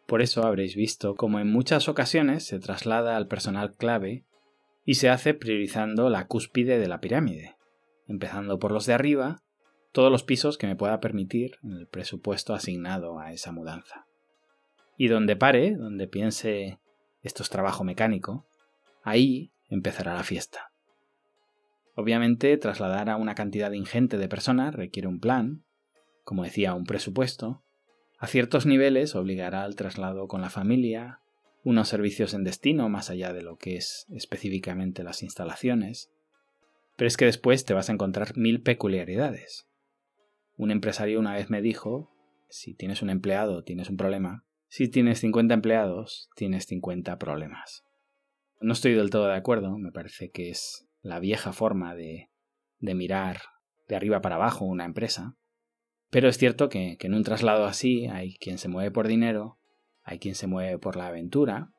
Por 0.06 0.22
eso 0.22 0.44
habréis 0.44 0.76
visto 0.76 1.16
cómo 1.16 1.40
en 1.40 1.50
muchas 1.50 1.88
ocasiones 1.88 2.46
se 2.46 2.60
traslada 2.60 3.16
al 3.16 3.26
personal 3.26 3.74
clave 3.74 4.24
y 4.86 4.94
se 4.94 5.10
hace 5.10 5.34
priorizando 5.34 6.08
la 6.08 6.28
cúspide 6.28 6.78
de 6.78 6.86
la 6.86 7.00
pirámide, 7.00 7.56
empezando 8.06 8.58
por 8.60 8.70
los 8.70 8.86
de 8.86 8.94
arriba, 8.94 9.42
todos 9.90 10.12
los 10.12 10.22
pisos 10.22 10.56
que 10.56 10.68
me 10.68 10.76
pueda 10.76 11.00
permitir 11.00 11.58
en 11.64 11.72
el 11.72 11.88
presupuesto 11.88 12.54
asignado 12.54 13.18
a 13.18 13.32
esa 13.32 13.50
mudanza. 13.50 14.06
Y 14.96 15.08
donde 15.08 15.36
pare, 15.36 15.74
donde 15.74 16.06
piense 16.06 16.78
esto 17.22 17.42
es 17.42 17.50
trabajo 17.50 17.82
mecánico, 17.82 18.46
ahí 19.02 19.50
empezará 19.68 20.14
la 20.14 20.22
fiesta. 20.22 20.70
Obviamente, 21.96 22.56
trasladar 22.56 23.10
a 23.10 23.16
una 23.16 23.34
cantidad 23.34 23.72
ingente 23.72 24.18
de 24.18 24.28
personas 24.28 24.74
requiere 24.74 25.08
un 25.08 25.18
plan, 25.18 25.64
como 26.22 26.44
decía, 26.44 26.74
un 26.74 26.84
presupuesto. 26.84 27.62
A 28.18 28.28
ciertos 28.28 28.66
niveles 28.66 29.16
obligará 29.16 29.64
al 29.64 29.74
traslado 29.74 30.28
con 30.28 30.42
la 30.42 30.50
familia, 30.50 31.20
unos 31.66 31.88
servicios 31.88 32.32
en 32.32 32.44
destino 32.44 32.88
más 32.88 33.10
allá 33.10 33.32
de 33.32 33.42
lo 33.42 33.56
que 33.56 33.74
es 33.74 34.06
específicamente 34.10 35.02
las 35.02 35.24
instalaciones, 35.24 36.12
pero 36.94 37.08
es 37.08 37.16
que 37.16 37.24
después 37.24 37.64
te 37.64 37.74
vas 37.74 37.90
a 37.90 37.92
encontrar 37.92 38.36
mil 38.36 38.62
peculiaridades. 38.62 39.66
Un 40.56 40.70
empresario 40.70 41.18
una 41.18 41.34
vez 41.34 41.50
me 41.50 41.60
dijo, 41.60 42.08
si 42.48 42.72
tienes 42.74 43.02
un 43.02 43.10
empleado 43.10 43.64
tienes 43.64 43.90
un 43.90 43.96
problema, 43.96 44.44
si 44.68 44.86
tienes 44.86 45.18
50 45.18 45.54
empleados 45.54 46.30
tienes 46.36 46.66
50 46.66 47.18
problemas. 47.18 47.82
No 48.60 48.72
estoy 48.72 48.94
del 48.94 49.10
todo 49.10 49.26
de 49.26 49.34
acuerdo, 49.34 49.76
me 49.76 49.90
parece 49.90 50.30
que 50.30 50.50
es 50.50 50.86
la 51.02 51.18
vieja 51.18 51.52
forma 51.52 51.96
de, 51.96 52.30
de 52.78 52.94
mirar 52.94 53.40
de 53.88 53.96
arriba 53.96 54.20
para 54.20 54.36
abajo 54.36 54.64
una 54.64 54.84
empresa, 54.84 55.34
pero 56.10 56.28
es 56.28 56.38
cierto 56.38 56.68
que, 56.68 56.96
que 56.96 57.08
en 57.08 57.14
un 57.14 57.24
traslado 57.24 57.64
así 57.64 58.06
hay 58.06 58.36
quien 58.36 58.58
se 58.58 58.68
mueve 58.68 58.92
por 58.92 59.08
dinero, 59.08 59.58
hay 60.06 60.20
quien 60.20 60.36
se 60.36 60.46
mueve 60.46 60.78
por 60.78 60.96
la 60.96 61.08
aventura, 61.08 61.72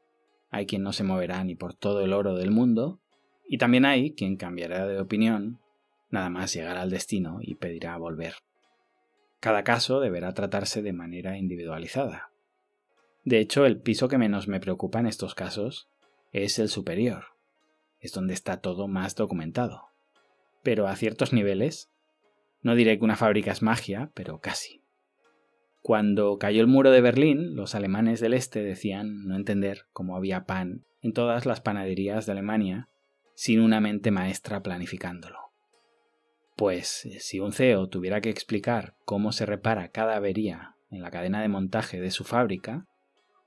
hay 0.50 0.66
quien 0.66 0.84
no 0.84 0.92
se 0.92 1.06
moverá 1.06 1.44
ni 1.46 1.56
por 1.56 1.74
todo 1.74 2.02
el 2.02 2.12
oro 2.12 2.36
del 2.36 2.52
mundo, 2.52 3.00
y 3.48 3.58
también 3.58 3.86
hay 3.86 4.14
quien 4.14 4.36
cambiará 4.36 4.86
de 4.86 5.00
opinión 5.00 5.60
nada 6.10 6.30
más 6.30 6.54
llegar 6.54 6.78
al 6.78 6.90
destino 6.90 7.40
y 7.42 7.56
pedirá 7.56 7.98
volver. 7.98 8.36
Cada 9.40 9.64
caso 9.64 10.02
deberá 10.02 10.34
tratarse 10.34 10.82
de 10.82 10.92
manera 10.92 11.38
individualizada. 11.38 12.32
De 13.24 13.40
hecho, 13.40 13.66
el 13.66 13.80
piso 13.80 14.10
que 14.10 14.18
menos 14.18 14.50
me 14.50 14.60
preocupa 14.60 15.00
en 15.00 15.08
estos 15.08 15.34
casos 15.34 15.88
es 16.34 16.60
el 16.60 16.68
superior. 16.68 17.28
Es 18.02 18.12
donde 18.12 18.34
está 18.34 18.58
todo 18.58 18.90
más 18.90 19.16
documentado. 19.16 19.88
Pero 20.64 20.88
a 20.88 20.96
ciertos 20.98 21.32
niveles, 21.32 21.90
no 22.62 22.76
diré 22.76 22.98
que 22.98 23.06
una 23.06 23.16
fábrica 23.16 23.52
es 23.52 23.62
magia, 23.62 24.12
pero 24.14 24.40
casi. 24.40 24.82
Cuando 25.88 26.38
cayó 26.38 26.60
el 26.60 26.68
muro 26.68 26.92
de 26.92 27.00
Berlín, 27.00 27.56
los 27.56 27.74
alemanes 27.74 28.20
del 28.20 28.34
este 28.34 28.62
decían 28.62 29.26
no 29.26 29.38
entender 29.38 29.86
cómo 29.94 30.18
había 30.18 30.44
pan 30.44 30.84
en 31.02 31.14
todas 31.14 31.46
las 31.46 31.62
panaderías 31.62 32.26
de 32.26 32.34
Alemania 32.34 32.90
sin 33.36 33.62
una 33.62 33.80
mente 33.80 34.12
maestra 34.12 34.62
planificándolo. 34.62 35.40
Pues 36.58 37.08
si 37.20 37.40
un 37.40 37.54
CEO 37.54 37.88
tuviera 37.88 38.20
que 38.20 38.30
explicar 38.30 38.96
cómo 39.06 39.32
se 39.32 39.46
repara 39.46 39.88
cada 39.88 40.18
avería 40.18 40.76
en 40.90 41.02
la 41.02 41.10
cadena 41.10 41.42
de 41.42 41.48
montaje 41.48 42.02
de 42.02 42.12
su 42.12 42.26
fábrica, 42.26 42.86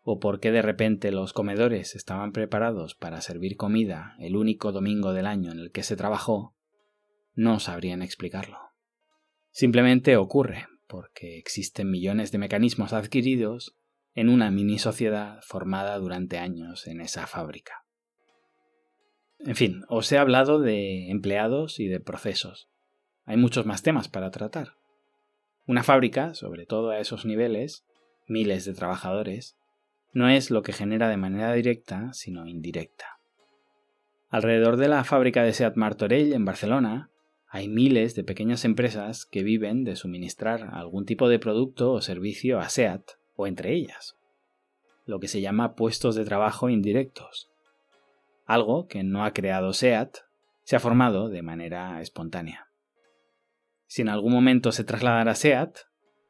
o 0.03 0.19
por 0.19 0.41
qué 0.41 0.51
de 0.51 0.63
repente 0.63 1.13
los 1.13 1.35
comedores 1.35 1.95
estaban 1.95 2.33
preparados 2.33 2.95
para 2.95 3.21
servir 3.21 3.59
comida 3.59 4.15
el 4.19 4.35
único 4.35 4.73
domingo 4.73 5.13
del 5.13 5.27
año 5.27 5.53
en 5.53 5.59
el 5.59 5.73
que 5.73 5.83
se 5.83 5.95
trabajó, 5.95 6.55
no 7.35 7.61
sabrían 7.61 8.01
explicarlo. 8.01 8.57
Simplemente 9.51 10.17
ocurre, 10.17 10.69
porque 10.91 11.39
existen 11.39 11.91
millones 11.91 12.33
de 12.33 12.39
mecanismos 12.39 12.93
adquiridos 12.93 13.77
en 14.15 14.29
una 14.29 14.51
mini 14.51 14.79
sociedad 14.79 15.39
formada 15.43 15.97
durante 15.99 16.39
años 16.39 16.89
en 16.89 17.01
esa 17.01 17.29
fábrica. 17.29 17.85
En 19.39 19.55
fin, 19.55 19.85
os 19.89 20.11
he 20.11 20.19
hablado 20.19 20.59
de 20.59 21.09
empleados 21.11 21.79
y 21.79 21.87
de 21.87 22.01
procesos. 22.01 22.69
Hay 23.25 23.37
muchos 23.37 23.65
más 23.65 23.83
temas 23.83 24.09
para 24.09 24.33
tratar. 24.33 24.75
Una 25.67 25.85
fábrica, 25.85 26.35
sobre 26.35 26.67
todo 26.67 26.91
a 26.91 26.99
esos 26.99 27.25
niveles, 27.25 27.87
miles 28.27 28.65
de 28.65 28.75
trabajadores, 28.75 29.57
no 30.13 30.29
es 30.29 30.51
lo 30.51 30.63
que 30.63 30.73
genera 30.73 31.09
de 31.09 31.17
manera 31.17 31.53
directa, 31.53 32.13
sino 32.13 32.49
indirecta. 32.49 33.21
Alrededor 34.29 34.77
de 34.77 34.89
la 34.89 35.05
fábrica 35.05 35.45
de 35.45 35.53
Seat 35.53 35.77
Martorell 35.77 36.33
en 36.33 36.45
Barcelona 36.45 37.11
hay 37.53 37.69
miles 37.69 38.15
de 38.15 38.23
pequeñas 38.23 38.65
empresas 38.65 39.27
que 39.27 39.43
viven 39.43 39.83
de 39.83 39.97
suministrar 39.97 40.71
algún 40.73 41.05
tipo 41.05 41.29
de 41.29 41.41
producto 41.41 41.93
o 41.93 42.01
servicio 42.01 42.61
a 42.61 42.69
Seat 42.69 43.03
o 43.35 43.49
entre 43.49 43.75
ellas, 43.75 44.17
lo 45.05 45.19
que 45.19 45.27
se 45.27 45.41
llama 45.41 45.75
puestos 45.75 46.15
de 46.15 46.25
trabajo 46.25 46.69
indirectos, 46.69 47.51
algo 48.47 48.87
que 48.87 49.03
no 49.03 49.25
ha 49.25 49.33
creado 49.33 49.73
SEAT, 49.73 50.19
se 50.63 50.77
ha 50.77 50.81
formado 50.81 51.29
de 51.29 51.43
manera 51.43 52.01
espontánea. 52.01 52.69
Si 53.87 54.03
en 54.03 54.09
algún 54.09 54.33
momento 54.33 54.71
se 54.71 54.85
trasladara 54.85 55.35
SEAT, 55.35 55.77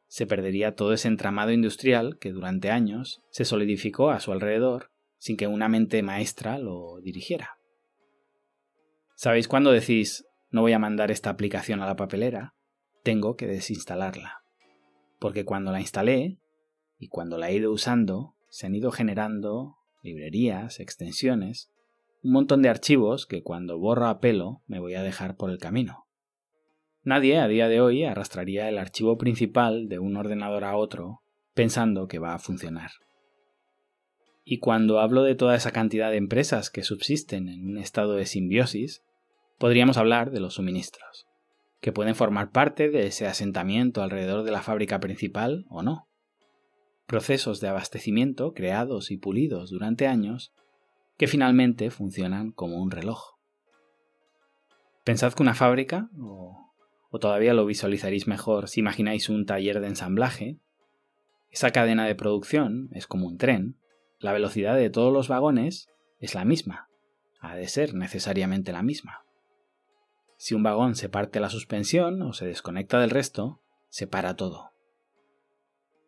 se 0.06 0.26
perdería 0.26 0.74
todo 0.74 0.94
ese 0.94 1.08
entramado 1.08 1.52
industrial 1.52 2.18
que 2.18 2.32
durante 2.32 2.70
años 2.70 3.22
se 3.30 3.44
solidificó 3.44 4.10
a 4.10 4.20
su 4.20 4.32
alrededor 4.32 4.90
sin 5.18 5.36
que 5.36 5.46
una 5.46 5.68
mente 5.68 6.02
maestra 6.02 6.58
lo 6.58 6.98
dirigiera. 7.02 7.58
¿Sabéis 9.14 9.48
cuándo 9.48 9.70
decís 9.70 10.24
no 10.50 10.62
voy 10.62 10.72
a 10.72 10.78
mandar 10.78 11.10
esta 11.10 11.30
aplicación 11.30 11.80
a 11.80 11.86
la 11.86 11.96
papelera? 11.96 12.54
Tengo 13.02 13.36
que 13.36 13.46
desinstalarla. 13.46 14.42
Porque 15.18 15.44
cuando 15.44 15.72
la 15.72 15.80
instalé 15.80 16.38
y 16.98 17.08
cuando 17.08 17.38
la 17.38 17.50
he 17.50 17.54
ido 17.54 17.72
usando, 17.72 18.34
se 18.48 18.66
han 18.66 18.74
ido 18.74 18.90
generando 18.90 19.76
librerías, 20.02 20.80
extensiones, 20.80 21.70
un 22.22 22.32
montón 22.32 22.62
de 22.62 22.68
archivos 22.68 23.26
que 23.26 23.42
cuando 23.42 23.78
borro 23.78 24.06
a 24.06 24.20
pelo 24.20 24.62
me 24.66 24.80
voy 24.80 24.94
a 24.94 25.02
dejar 25.02 25.36
por 25.36 25.50
el 25.50 25.58
camino. 25.58 26.06
Nadie 27.02 27.38
a 27.38 27.48
día 27.48 27.68
de 27.68 27.80
hoy 27.80 28.04
arrastraría 28.04 28.68
el 28.68 28.76
archivo 28.76 29.16
principal 29.16 29.88
de 29.88 29.98
un 29.98 30.16
ordenador 30.16 30.64
a 30.64 30.76
otro 30.76 31.22
pensando 31.54 32.08
que 32.08 32.18
va 32.18 32.34
a 32.34 32.38
funcionar. 32.38 32.90
Y 34.44 34.58
cuando 34.58 35.00
hablo 35.00 35.22
de 35.22 35.34
toda 35.34 35.54
esa 35.54 35.70
cantidad 35.70 36.10
de 36.10 36.16
empresas 36.16 36.70
que 36.70 36.82
subsisten 36.82 37.48
en 37.48 37.66
un 37.66 37.78
estado 37.78 38.14
de 38.14 38.26
simbiosis, 38.26 39.02
podríamos 39.60 39.98
hablar 39.98 40.30
de 40.30 40.40
los 40.40 40.54
suministros, 40.54 41.26
que 41.82 41.92
pueden 41.92 42.14
formar 42.14 42.50
parte 42.50 42.88
de 42.88 43.06
ese 43.06 43.26
asentamiento 43.26 44.02
alrededor 44.02 44.42
de 44.42 44.52
la 44.52 44.62
fábrica 44.62 45.00
principal 45.00 45.66
o 45.68 45.82
no. 45.82 46.08
Procesos 47.06 47.60
de 47.60 47.68
abastecimiento 47.68 48.54
creados 48.54 49.10
y 49.10 49.18
pulidos 49.18 49.68
durante 49.68 50.06
años 50.06 50.54
que 51.18 51.26
finalmente 51.26 51.90
funcionan 51.90 52.52
como 52.52 52.80
un 52.80 52.90
reloj. 52.90 53.34
Pensad 55.04 55.34
que 55.34 55.42
una 55.42 55.54
fábrica, 55.54 56.08
o, 56.18 56.72
todavía 57.20 57.52
lo 57.52 57.66
visualizaréis 57.66 58.26
mejor 58.26 58.66
si 58.66 58.80
imagináis 58.80 59.28
un 59.28 59.44
taller 59.44 59.80
de 59.80 59.88
ensamblaje, 59.88 60.58
esa 61.50 61.70
cadena 61.70 62.06
de 62.06 62.14
producción 62.14 62.88
es 62.92 63.06
como 63.06 63.26
un 63.26 63.36
tren, 63.36 63.76
la 64.20 64.32
velocidad 64.32 64.76
de 64.76 64.88
todos 64.88 65.12
los 65.12 65.28
vagones 65.28 65.90
es 66.18 66.34
la 66.34 66.46
misma, 66.46 66.88
ha 67.40 67.56
de 67.56 67.68
ser 67.68 67.92
necesariamente 67.92 68.72
la 68.72 68.82
misma. 68.82 69.20
Si 70.40 70.54
un 70.54 70.62
vagón 70.62 70.94
se 70.94 71.10
parte 71.10 71.38
la 71.38 71.50
suspensión 71.50 72.22
o 72.22 72.32
se 72.32 72.46
desconecta 72.46 72.98
del 72.98 73.10
resto, 73.10 73.60
se 73.90 74.06
para 74.06 74.36
todo. 74.36 74.72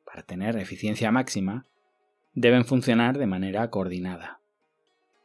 Para 0.07 0.23
tener 0.23 0.57
eficiencia 0.57 1.13
máxima, 1.13 1.67
deben 2.33 2.65
funcionar 2.65 3.19
de 3.19 3.27
manera 3.27 3.69
coordinada. 3.69 4.41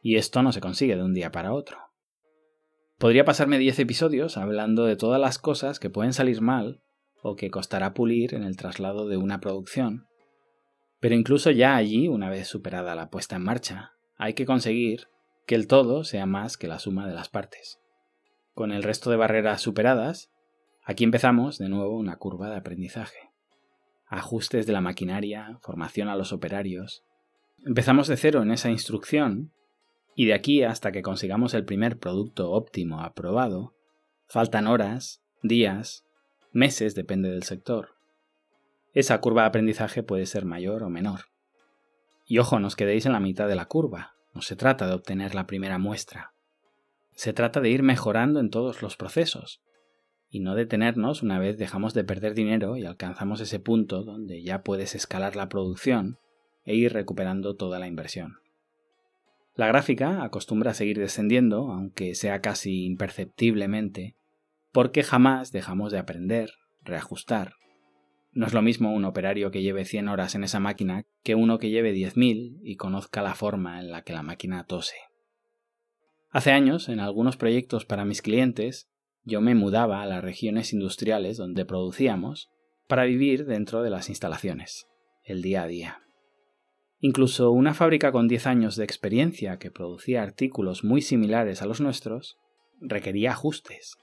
Y 0.02 0.16
esto 0.16 0.42
no 0.42 0.52
se 0.52 0.60
consigue 0.60 0.94
de 0.94 1.04
un 1.04 1.14
día 1.14 1.32
para 1.32 1.54
otro. 1.54 1.78
Podría 2.98 3.24
pasarme 3.24 3.56
10 3.56 3.78
episodios 3.78 4.36
hablando 4.36 4.84
de 4.84 4.96
todas 4.96 5.18
las 5.18 5.38
cosas 5.38 5.80
que 5.80 5.88
pueden 5.88 6.12
salir 6.12 6.42
mal 6.42 6.82
o 7.22 7.34
que 7.34 7.50
costará 7.50 7.94
pulir 7.94 8.34
en 8.34 8.42
el 8.42 8.58
traslado 8.58 9.08
de 9.08 9.16
una 9.16 9.40
producción. 9.40 10.06
Pero 11.00 11.14
incluso 11.14 11.50
ya 11.50 11.76
allí, 11.76 12.08
una 12.08 12.28
vez 12.28 12.46
superada 12.46 12.94
la 12.94 13.08
puesta 13.08 13.36
en 13.36 13.44
marcha, 13.44 13.92
hay 14.18 14.34
que 14.34 14.44
conseguir 14.44 15.08
que 15.46 15.54
el 15.54 15.66
todo 15.66 16.04
sea 16.04 16.26
más 16.26 16.58
que 16.58 16.68
la 16.68 16.78
suma 16.78 17.08
de 17.08 17.14
las 17.14 17.30
partes. 17.30 17.80
Con 18.58 18.72
el 18.72 18.82
resto 18.82 19.08
de 19.08 19.16
barreras 19.16 19.60
superadas, 19.60 20.32
aquí 20.82 21.04
empezamos 21.04 21.58
de 21.58 21.68
nuevo 21.68 21.96
una 21.96 22.16
curva 22.16 22.50
de 22.50 22.56
aprendizaje. 22.56 23.30
Ajustes 24.08 24.66
de 24.66 24.72
la 24.72 24.80
maquinaria, 24.80 25.60
formación 25.62 26.08
a 26.08 26.16
los 26.16 26.32
operarios. 26.32 27.04
Empezamos 27.64 28.08
de 28.08 28.16
cero 28.16 28.42
en 28.42 28.50
esa 28.50 28.68
instrucción 28.68 29.52
y 30.16 30.26
de 30.26 30.34
aquí 30.34 30.64
hasta 30.64 30.90
que 30.90 31.02
consigamos 31.02 31.54
el 31.54 31.64
primer 31.64 32.00
producto 32.00 32.50
óptimo 32.50 33.00
aprobado, 33.00 33.76
faltan 34.26 34.66
horas, 34.66 35.22
días, 35.40 36.04
meses, 36.50 36.96
depende 36.96 37.30
del 37.30 37.44
sector. 37.44 37.90
Esa 38.92 39.20
curva 39.20 39.42
de 39.42 39.48
aprendizaje 39.50 40.02
puede 40.02 40.26
ser 40.26 40.46
mayor 40.46 40.82
o 40.82 40.90
menor. 40.90 41.26
Y 42.26 42.38
ojo, 42.38 42.58
nos 42.58 42.74
quedéis 42.74 43.06
en 43.06 43.12
la 43.12 43.20
mitad 43.20 43.46
de 43.46 43.54
la 43.54 43.66
curva. 43.66 44.16
No 44.34 44.42
se 44.42 44.56
trata 44.56 44.88
de 44.88 44.94
obtener 44.94 45.36
la 45.36 45.46
primera 45.46 45.78
muestra. 45.78 46.32
Se 47.18 47.32
trata 47.32 47.60
de 47.60 47.68
ir 47.68 47.82
mejorando 47.82 48.38
en 48.38 48.48
todos 48.48 48.80
los 48.80 48.96
procesos 48.96 49.60
y 50.30 50.38
no 50.38 50.54
detenernos 50.54 51.20
una 51.20 51.40
vez 51.40 51.58
dejamos 51.58 51.92
de 51.92 52.04
perder 52.04 52.32
dinero 52.32 52.76
y 52.76 52.84
alcanzamos 52.84 53.40
ese 53.40 53.58
punto 53.58 54.04
donde 54.04 54.44
ya 54.44 54.62
puedes 54.62 54.94
escalar 54.94 55.34
la 55.34 55.48
producción 55.48 56.20
e 56.62 56.76
ir 56.76 56.92
recuperando 56.92 57.56
toda 57.56 57.80
la 57.80 57.88
inversión. 57.88 58.36
La 59.56 59.66
gráfica 59.66 60.22
acostumbra 60.22 60.70
a 60.70 60.74
seguir 60.74 60.96
descendiendo, 60.96 61.72
aunque 61.72 62.14
sea 62.14 62.40
casi 62.40 62.84
imperceptiblemente, 62.84 64.14
porque 64.70 65.02
jamás 65.02 65.50
dejamos 65.50 65.90
de 65.90 65.98
aprender, 65.98 66.52
reajustar. 66.82 67.54
No 68.30 68.46
es 68.46 68.54
lo 68.54 68.62
mismo 68.62 68.94
un 68.94 69.04
operario 69.04 69.50
que 69.50 69.62
lleve 69.62 69.84
100 69.84 70.06
horas 70.06 70.36
en 70.36 70.44
esa 70.44 70.60
máquina 70.60 71.02
que 71.24 71.34
uno 71.34 71.58
que 71.58 71.70
lleve 71.70 71.92
10.000 71.92 72.60
y 72.62 72.76
conozca 72.76 73.22
la 73.22 73.34
forma 73.34 73.80
en 73.80 73.90
la 73.90 74.02
que 74.02 74.12
la 74.12 74.22
máquina 74.22 74.66
tose. 74.66 75.07
Hace 76.30 76.52
años, 76.52 76.88
en 76.88 77.00
algunos 77.00 77.36
proyectos 77.36 77.86
para 77.86 78.04
mis 78.04 78.20
clientes, 78.20 78.88
yo 79.24 79.40
me 79.40 79.54
mudaba 79.54 80.02
a 80.02 80.06
las 80.06 80.22
regiones 80.22 80.72
industriales 80.72 81.36
donde 81.36 81.64
producíamos 81.64 82.50
para 82.86 83.04
vivir 83.04 83.46
dentro 83.46 83.82
de 83.82 83.90
las 83.90 84.08
instalaciones, 84.08 84.86
el 85.24 85.42
día 85.42 85.62
a 85.62 85.66
día. 85.66 86.02
Incluso 87.00 87.52
una 87.52 87.74
fábrica 87.74 88.12
con 88.12 88.26
10 88.26 88.46
años 88.46 88.76
de 88.76 88.84
experiencia 88.84 89.58
que 89.58 89.70
producía 89.70 90.22
artículos 90.22 90.84
muy 90.84 91.00
similares 91.00 91.62
a 91.62 91.66
los 91.66 91.80
nuestros 91.80 92.38
requería 92.80 93.30
ajustes. 93.30 93.96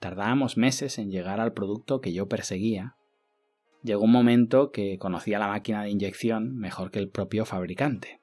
Tardábamos 0.00 0.56
meses 0.56 0.98
en 0.98 1.10
llegar 1.10 1.40
al 1.40 1.52
producto 1.52 2.00
que 2.00 2.12
yo 2.12 2.28
perseguía. 2.28 2.96
Llegó 3.82 4.04
un 4.04 4.12
momento 4.12 4.70
que 4.70 4.98
conocía 4.98 5.38
la 5.38 5.48
máquina 5.48 5.82
de 5.82 5.90
inyección 5.90 6.56
mejor 6.56 6.90
que 6.90 6.98
el 6.98 7.08
propio 7.08 7.44
fabricante, 7.44 8.20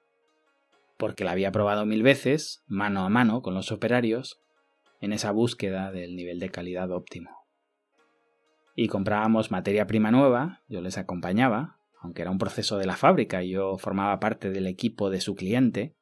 porque 1.04 1.26
la 1.26 1.32
había 1.32 1.52
probado 1.52 1.86
mil 1.86 2.02
veces, 2.02 2.64
mano 2.66 3.04
a 3.04 3.10
mano, 3.10 3.42
con 3.42 3.54
los 3.54 3.74
operarios, 3.74 4.40
en 5.02 5.12
esa 5.12 5.32
búsqueda 5.32 5.92
del 5.92 6.16
nivel 6.16 6.40
de 6.40 6.48
calidad 6.48 6.92
óptimo. 6.92 7.46
Y 8.74 8.88
comprábamos 8.88 9.52
materia 9.52 9.86
prima 9.86 10.12
nueva, 10.12 10.62
yo 10.70 10.80
les 10.80 10.98
acompañaba, 10.98 11.76
aunque 12.00 12.22
era 12.22 12.32
un 12.32 12.38
proceso 12.38 12.78
de 12.78 12.86
la 12.86 12.96
fábrica 12.96 13.44
y 13.44 13.50
yo 13.50 13.78
formaba 13.78 14.22
parte 14.22 14.50
del 14.50 14.66
equipo 14.66 15.10
de 15.10 15.20
su 15.20 15.36
cliente, 15.36 15.94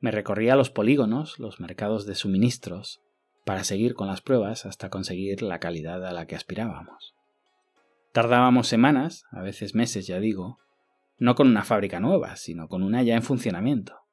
me 0.00 0.10
recorría 0.10 0.56
los 0.56 0.68
polígonos, 0.68 1.38
los 1.38 1.60
mercados 1.60 2.04
de 2.04 2.16
suministros, 2.16 3.02
para 3.44 3.62
seguir 3.62 3.94
con 3.94 4.08
las 4.08 4.20
pruebas 4.20 4.66
hasta 4.66 4.90
conseguir 4.90 5.42
la 5.42 5.60
calidad 5.60 6.04
a 6.04 6.12
la 6.12 6.26
que 6.26 6.34
aspirábamos. 6.34 7.14
Tardábamos 8.10 8.66
semanas, 8.66 9.26
a 9.30 9.42
veces 9.42 9.76
meses 9.76 10.08
ya 10.08 10.18
digo, 10.18 10.58
no 11.18 11.36
con 11.36 11.46
una 11.46 11.62
fábrica 11.62 12.00
nueva, 12.00 12.34
sino 12.34 12.66
con 12.66 12.82
una 12.82 13.04
ya 13.04 13.14
en 13.14 13.22
funcionamiento. 13.22 14.03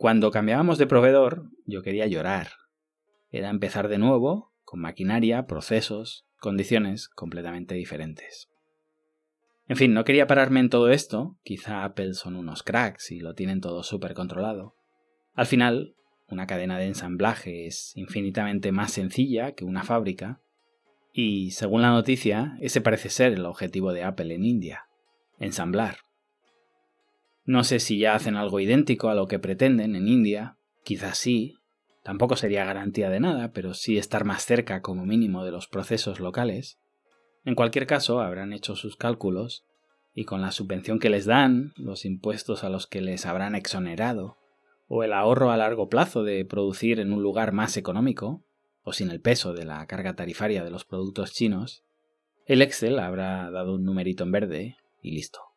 Cuando 0.00 0.30
cambiábamos 0.30 0.78
de 0.78 0.86
proveedor, 0.86 1.50
yo 1.66 1.82
quería 1.82 2.06
llorar. 2.06 2.52
Era 3.28 3.50
empezar 3.50 3.88
de 3.88 3.98
nuevo, 3.98 4.50
con 4.64 4.80
maquinaria, 4.80 5.46
procesos, 5.46 6.24
condiciones 6.38 7.10
completamente 7.10 7.74
diferentes. 7.74 8.48
En 9.68 9.76
fin, 9.76 9.92
no 9.92 10.04
quería 10.04 10.26
pararme 10.26 10.60
en 10.60 10.70
todo 10.70 10.88
esto, 10.88 11.36
quizá 11.42 11.84
Apple 11.84 12.14
son 12.14 12.36
unos 12.36 12.62
cracks 12.62 13.10
y 13.12 13.20
lo 13.20 13.34
tienen 13.34 13.60
todo 13.60 13.82
súper 13.82 14.14
controlado. 14.14 14.74
Al 15.34 15.44
final, 15.44 15.94
una 16.28 16.46
cadena 16.46 16.78
de 16.78 16.86
ensamblaje 16.86 17.66
es 17.66 17.94
infinitamente 17.94 18.72
más 18.72 18.92
sencilla 18.92 19.52
que 19.52 19.66
una 19.66 19.82
fábrica, 19.82 20.40
y 21.12 21.50
según 21.50 21.82
la 21.82 21.90
noticia, 21.90 22.56
ese 22.62 22.80
parece 22.80 23.10
ser 23.10 23.34
el 23.34 23.44
objetivo 23.44 23.92
de 23.92 24.04
Apple 24.04 24.34
en 24.34 24.46
India, 24.46 24.86
ensamblar. 25.38 25.98
No 27.50 27.64
sé 27.64 27.80
si 27.80 27.98
ya 27.98 28.14
hacen 28.14 28.36
algo 28.36 28.60
idéntico 28.60 29.08
a 29.08 29.16
lo 29.16 29.26
que 29.26 29.40
pretenden 29.40 29.96
en 29.96 30.06
India, 30.06 30.56
quizás 30.84 31.18
sí, 31.18 31.56
tampoco 32.04 32.36
sería 32.36 32.64
garantía 32.64 33.10
de 33.10 33.18
nada, 33.18 33.50
pero 33.50 33.74
sí 33.74 33.98
estar 33.98 34.24
más 34.24 34.44
cerca 34.44 34.82
como 34.82 35.04
mínimo 35.04 35.44
de 35.44 35.50
los 35.50 35.66
procesos 35.66 36.20
locales. 36.20 36.78
En 37.44 37.56
cualquier 37.56 37.88
caso, 37.88 38.20
habrán 38.20 38.52
hecho 38.52 38.76
sus 38.76 38.94
cálculos 38.94 39.64
y 40.14 40.26
con 40.26 40.42
la 40.42 40.52
subvención 40.52 41.00
que 41.00 41.10
les 41.10 41.24
dan, 41.24 41.72
los 41.76 42.04
impuestos 42.04 42.62
a 42.62 42.68
los 42.68 42.86
que 42.86 43.00
les 43.00 43.26
habrán 43.26 43.56
exonerado, 43.56 44.36
o 44.86 45.02
el 45.02 45.12
ahorro 45.12 45.50
a 45.50 45.56
largo 45.56 45.88
plazo 45.88 46.22
de 46.22 46.44
producir 46.44 47.00
en 47.00 47.12
un 47.12 47.20
lugar 47.20 47.50
más 47.50 47.76
económico, 47.76 48.44
o 48.84 48.92
sin 48.92 49.10
el 49.10 49.20
peso 49.20 49.54
de 49.54 49.64
la 49.64 49.84
carga 49.88 50.14
tarifaria 50.14 50.62
de 50.62 50.70
los 50.70 50.84
productos 50.84 51.32
chinos, 51.32 51.82
el 52.46 52.62
Excel 52.62 53.00
habrá 53.00 53.50
dado 53.50 53.74
un 53.74 53.82
numerito 53.82 54.22
en 54.22 54.30
verde 54.30 54.76
y 55.02 55.16
listo. 55.16 55.49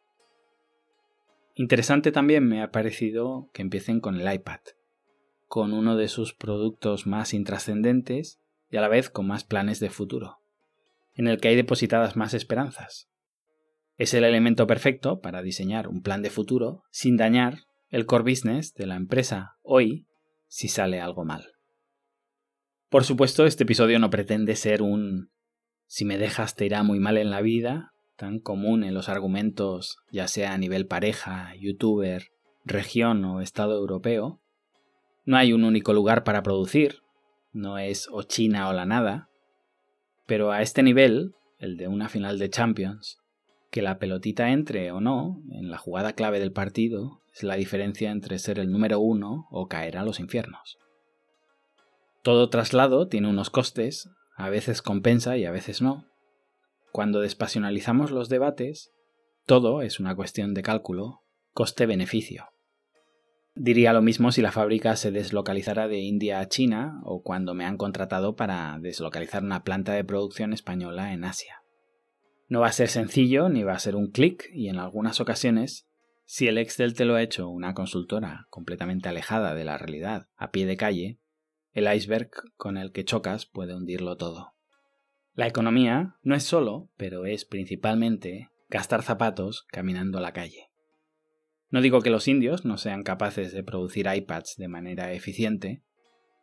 Interesante 1.56 2.12
también 2.12 2.48
me 2.48 2.62
ha 2.62 2.72
parecido 2.72 3.50
que 3.54 3.62
empiecen 3.62 4.00
con 4.00 4.20
el 4.20 4.34
iPad, 4.34 4.60
con 5.48 5.74
uno 5.74 5.96
de 5.96 6.08
sus 6.08 6.34
productos 6.34 7.06
más 7.06 7.34
intrascendentes 7.34 8.40
y 8.70 8.78
a 8.78 8.82
la 8.82 8.88
vez 8.88 9.10
con 9.10 9.28
más 9.28 9.44
planes 9.44 9.80
de 9.80 9.90
futuro 9.90 10.40
en 11.16 11.28
el 11.28 11.40
que 11.40 11.50
hay 11.50 11.56
depositadas 11.56 12.16
más 12.16 12.34
esperanzas. 12.34 13.10
Es 13.98 14.14
el 14.14 14.24
elemento 14.24 14.66
perfecto 14.66 15.22
para 15.22 15.42
diseñar 15.42 15.88
un 15.88 16.02
plan 16.02 16.22
de 16.22 16.30
futuro 16.30 16.84
sin 16.90 17.18
dañar 17.18 17.60
el 17.90 18.06
core 18.06 18.32
business 18.32 18.74
de 18.74 18.88
la 18.88 18.96
empresa 18.96 19.58
hoy 19.62 20.08
si 20.48 20.68
sale 20.68 21.00
algo 21.00 21.24
mal. 21.24 21.52
Por 22.90 23.04
supuesto, 23.04 23.46
este 23.46 23.64
episodio 23.64 24.00
no 24.00 24.10
pretende 24.10 24.56
ser 24.56 24.82
un 24.82 25.32
si 25.86 26.06
me 26.06 26.18
dejas 26.18 26.56
te 26.56 26.66
irá 26.66 26.82
muy 26.82 27.00
mal 27.00 27.18
en 27.18 27.30
la 27.30 27.42
vida, 27.42 27.93
tan 28.24 28.40
común 28.40 28.86
en 28.86 28.94
los 28.94 29.10
argumentos, 29.10 29.98
ya 30.10 30.30
sea 30.30 30.54
a 30.54 30.58
nivel 30.58 30.88
pareja, 30.88 31.54
youtuber, 31.60 32.30
región 32.64 33.26
o 33.26 33.42
estado 33.42 33.76
europeo. 33.76 34.40
No 35.26 35.36
hay 35.36 35.52
un 35.52 35.66
único 35.66 35.92
lugar 35.92 36.24
para 36.24 36.42
producir, 36.42 37.00
no 37.52 37.78
es 37.78 38.08
o 38.10 38.24
China 38.24 38.70
o 38.70 38.74
la 38.74 38.86
nada, 38.86 39.28
pero 40.26 40.54
a 40.54 40.62
este 40.62 40.84
nivel, 40.84 41.34
el 41.60 41.76
de 41.76 41.90
una 41.90 42.08
final 42.08 42.40
de 42.40 42.50
Champions, 42.50 43.20
que 43.72 43.82
la 43.82 44.00
pelotita 44.00 44.52
entre 44.52 44.94
o 44.94 45.02
no 45.02 45.42
en 45.52 45.70
la 45.70 45.78
jugada 45.78 46.14
clave 46.14 46.40
del 46.40 46.54
partido 46.54 47.20
es 47.36 47.44
la 47.44 47.56
diferencia 47.56 48.10
entre 48.10 48.40
ser 48.40 48.58
el 48.58 48.72
número 48.72 49.02
uno 49.02 49.48
o 49.52 49.68
caer 49.68 49.98
a 49.98 50.06
los 50.06 50.22
infiernos. 50.22 50.78
Todo 52.22 52.50
traslado 52.50 53.10
tiene 53.10 53.28
unos 53.28 53.50
costes, 53.50 54.10
a 54.38 54.48
veces 54.48 54.82
compensa 54.82 55.36
y 55.36 55.44
a 55.44 55.52
veces 55.52 55.82
no. 55.82 56.06
Cuando 56.94 57.22
despasionalizamos 57.22 58.12
los 58.12 58.30
debates, 58.30 58.92
todo 59.48 59.82
es 59.82 60.00
una 60.00 60.16
cuestión 60.16 60.54
de 60.54 60.62
cálculo, 60.62 61.24
coste-beneficio. 61.52 62.50
Diría 63.56 63.94
lo 63.94 64.04
mismo 64.04 64.32
si 64.32 64.44
la 64.44 64.52
fábrica 64.52 64.96
se 64.96 65.10
deslocalizara 65.10 65.88
de 65.88 66.02
India 66.02 66.40
a 66.40 66.48
China 66.48 67.02
o 67.04 67.24
cuando 67.24 67.56
me 67.56 67.66
han 67.66 67.78
contratado 67.78 68.36
para 68.36 68.78
deslocalizar 68.80 69.42
una 69.44 69.64
planta 69.64 69.94
de 69.94 70.04
producción 70.04 70.54
española 70.54 71.14
en 71.14 71.24
Asia. 71.24 71.64
No 72.48 72.60
va 72.60 72.68
a 72.68 72.74
ser 72.74 72.90
sencillo 72.90 73.50
ni 73.50 73.64
va 73.64 73.74
a 73.74 73.80
ser 73.80 73.96
un 73.96 74.12
clic 74.12 74.48
y 74.54 74.70
en 74.70 74.78
algunas 74.78 75.20
ocasiones, 75.20 75.88
si 76.26 76.48
el 76.48 76.60
Excel 76.60 76.94
te 76.94 77.06
lo 77.06 77.16
ha 77.16 77.24
hecho 77.24 77.50
una 77.50 77.74
consultora 77.74 78.46
completamente 78.52 79.10
alejada 79.10 79.56
de 79.56 79.66
la 79.66 79.80
realidad, 79.80 80.28
a 80.36 80.52
pie 80.52 80.68
de 80.68 80.78
calle, 80.78 81.20
el 81.72 81.92
iceberg 81.92 82.30
con 82.56 82.78
el 82.78 82.92
que 82.92 83.04
chocas 83.04 83.48
puede 83.48 83.74
hundirlo 83.74 84.16
todo. 84.16 84.53
La 85.36 85.48
economía 85.48 86.16
no 86.22 86.36
es 86.36 86.44
solo, 86.44 86.90
pero 86.96 87.26
es 87.26 87.44
principalmente 87.46 88.50
gastar 88.70 89.02
zapatos 89.02 89.66
caminando 89.72 90.20
a 90.20 90.22
la 90.22 90.32
calle. 90.32 90.70
No 91.72 91.82
digo 91.82 92.02
que 92.02 92.12
los 92.12 92.28
indios 92.28 92.66
no 92.66 92.78
sean 92.78 93.02
capaces 93.02 93.52
de 93.52 93.64
producir 93.64 94.08
iPads 94.14 94.58
de 94.58 94.68
manera 94.68 95.12
eficiente. 95.12 95.82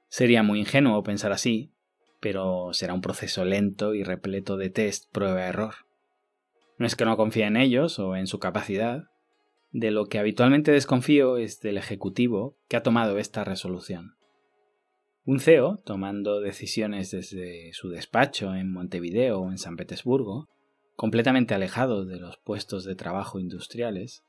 Sería 0.08 0.42
muy 0.42 0.58
ingenuo 0.58 1.04
pensar 1.04 1.30
así, 1.30 1.72
pero 2.18 2.70
será 2.72 2.92
un 2.92 3.00
proceso 3.00 3.44
lento 3.44 3.94
y 3.94 4.02
repleto 4.02 4.56
de 4.56 4.70
test 4.70 5.04
prueba-error. 5.12 5.74
No 6.78 6.86
es 6.86 6.96
que 6.96 7.04
no 7.04 7.16
confíe 7.16 7.44
en 7.44 7.56
ellos 7.56 8.00
o 8.00 8.16
en 8.16 8.26
su 8.26 8.40
capacidad. 8.40 9.04
De 9.70 9.92
lo 9.92 10.06
que 10.06 10.18
habitualmente 10.18 10.72
desconfío 10.72 11.36
es 11.36 11.60
del 11.60 11.78
ejecutivo 11.78 12.56
que 12.66 12.76
ha 12.76 12.82
tomado 12.82 13.18
esta 13.18 13.44
resolución. 13.44 14.16
Un 15.24 15.38
CEO, 15.38 15.82
tomando 15.84 16.40
decisiones 16.40 17.10
desde 17.10 17.72
su 17.72 17.90
despacho 17.90 18.54
en 18.54 18.72
Montevideo 18.72 19.40
o 19.40 19.50
en 19.50 19.58
San 19.58 19.76
Petersburgo, 19.76 20.48
completamente 20.96 21.54
alejado 21.54 22.04
de 22.04 22.18
los 22.18 22.38
puestos 22.38 22.84
de 22.84 22.94
trabajo 22.94 23.38
industriales, 23.38 24.22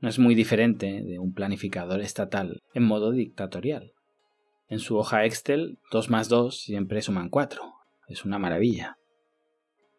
no 0.00 0.08
es 0.08 0.18
muy 0.18 0.34
diferente 0.34 1.02
de 1.02 1.18
un 1.18 1.34
planificador 1.34 2.00
estatal 2.00 2.60
en 2.74 2.84
modo 2.84 3.10
dictatorial. 3.10 3.92
En 4.68 4.78
su 4.78 4.96
hoja 4.96 5.24
Excel, 5.24 5.78
2 5.90 6.10
más 6.10 6.28
2 6.28 6.60
siempre 6.60 7.02
suman 7.02 7.28
4. 7.28 7.60
Es 8.08 8.24
una 8.24 8.38
maravilla. 8.38 8.96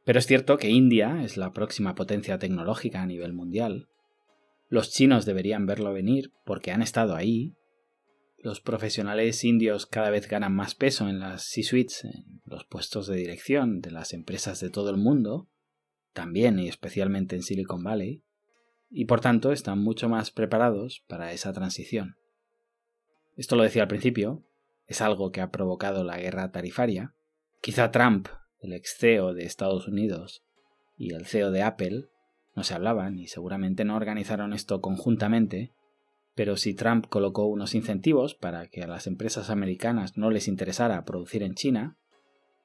Pero 0.05 0.17
es 0.17 0.25
cierto 0.25 0.57
que 0.57 0.69
India 0.69 1.21
es 1.23 1.37
la 1.37 1.51
próxima 1.51 1.93
potencia 1.93 2.39
tecnológica 2.39 3.01
a 3.01 3.05
nivel 3.05 3.33
mundial. 3.33 3.87
Los 4.69 4.91
chinos 4.91 5.25
deberían 5.25 5.65
verlo 5.65 5.93
venir 5.93 6.31
porque 6.45 6.71
han 6.71 6.81
estado 6.81 7.15
ahí. 7.15 7.53
Los 8.43 8.59
profesionales 8.59 9.43
indios 9.43 9.85
cada 9.85 10.09
vez 10.09 10.27
ganan 10.27 10.55
más 10.55 10.73
peso 10.73 11.07
en 11.07 11.19
las 11.19 11.43
C-suites, 11.43 12.05
en 12.05 12.41
los 12.43 12.65
puestos 12.65 13.05
de 13.05 13.15
dirección 13.15 13.81
de 13.81 13.91
las 13.91 14.13
empresas 14.13 14.59
de 14.59 14.71
todo 14.71 14.89
el 14.89 14.97
mundo, 14.97 15.47
también 16.11 16.57
y 16.57 16.67
especialmente 16.67 17.35
en 17.35 17.43
Silicon 17.43 17.83
Valley 17.83 18.23
y 18.89 19.05
por 19.05 19.21
tanto 19.21 19.51
están 19.51 19.79
mucho 19.79 20.09
más 20.09 20.31
preparados 20.31 21.03
para 21.07 21.31
esa 21.31 21.53
transición. 21.53 22.17
Esto 23.37 23.55
lo 23.55 23.63
decía 23.63 23.83
al 23.83 23.87
principio, 23.87 24.43
es 24.87 25.01
algo 25.01 25.31
que 25.31 25.39
ha 25.39 25.51
provocado 25.51 26.03
la 26.03 26.17
guerra 26.17 26.51
tarifaria. 26.51 27.13
Quizá 27.61 27.91
Trump, 27.91 28.27
el 28.59 28.73
ex 28.73 28.97
CEO 28.97 29.33
de 29.33 29.45
Estados 29.45 29.87
Unidos, 29.87 30.43
y 30.97 31.13
el 31.13 31.25
CEO 31.25 31.51
de 31.51 31.61
Apple 31.61 32.09
no 32.55 32.63
se 32.63 32.73
hablaban 32.73 33.17
y 33.17 33.27
seguramente 33.27 33.85
no 33.85 33.95
organizaron 33.95 34.51
esto 34.51 34.81
conjuntamente, 34.81 35.71
pero 36.35 36.57
si 36.57 36.73
Trump 36.73 37.07
colocó 37.07 37.45
unos 37.45 37.75
incentivos 37.75 38.35
para 38.35 38.67
que 38.67 38.83
a 38.83 38.87
las 38.87 39.07
empresas 39.07 39.49
americanas 39.49 40.17
no 40.17 40.31
les 40.31 40.47
interesara 40.47 41.03
producir 41.05 41.43
en 41.43 41.55
China, 41.55 41.97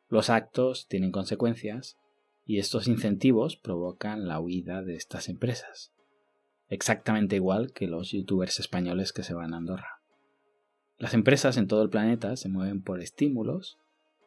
los 0.08 0.30
actos 0.30 0.86
tienen 0.88 1.12
consecuencias 1.12 1.98
y 2.44 2.58
estos 2.58 2.86
incentivos 2.86 3.56
provocan 3.56 4.28
la 4.28 4.38
huida 4.40 4.82
de 4.82 4.94
estas 4.94 5.28
empresas 5.28 5.92
exactamente 6.68 7.36
igual 7.36 7.72
que 7.72 7.86
los 7.86 8.12
youtubers 8.12 8.58
españoles 8.58 9.12
que 9.12 9.22
se 9.22 9.34
van 9.34 9.54
a 9.54 9.58
Andorra. 9.58 10.00
Las 10.98 11.14
empresas 11.14 11.56
en 11.56 11.66
todo 11.66 11.82
el 11.82 11.90
planeta 11.90 12.36
se 12.36 12.48
mueven 12.48 12.82
por 12.82 13.00
estímulos 13.00 13.78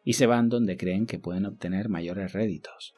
y 0.03 0.13
se 0.13 0.27
van 0.27 0.49
donde 0.49 0.77
creen 0.77 1.05
que 1.05 1.19
pueden 1.19 1.45
obtener 1.45 1.89
mayores 1.89 2.33
réditos. 2.33 2.93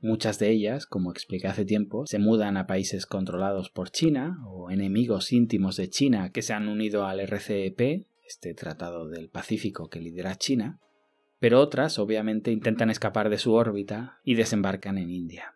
Muchas 0.00 0.38
de 0.38 0.50
ellas, 0.50 0.86
como 0.86 1.10
expliqué 1.10 1.48
hace 1.48 1.64
tiempo, 1.64 2.06
se 2.06 2.20
mudan 2.20 2.56
a 2.56 2.68
países 2.68 3.04
controlados 3.04 3.68
por 3.68 3.90
China 3.90 4.38
o 4.46 4.70
enemigos 4.70 5.32
íntimos 5.32 5.76
de 5.76 5.90
China 5.90 6.30
que 6.30 6.42
se 6.42 6.52
han 6.52 6.68
unido 6.68 7.04
al 7.04 7.18
RCEP, 7.18 8.06
este 8.24 8.54
Tratado 8.54 9.08
del 9.08 9.28
Pacífico 9.28 9.88
que 9.88 10.00
lidera 10.00 10.36
China, 10.36 10.78
pero 11.40 11.60
otras 11.60 11.98
obviamente 11.98 12.52
intentan 12.52 12.90
escapar 12.90 13.28
de 13.28 13.38
su 13.38 13.54
órbita 13.54 14.20
y 14.22 14.34
desembarcan 14.34 14.98
en 14.98 15.10
India. 15.10 15.54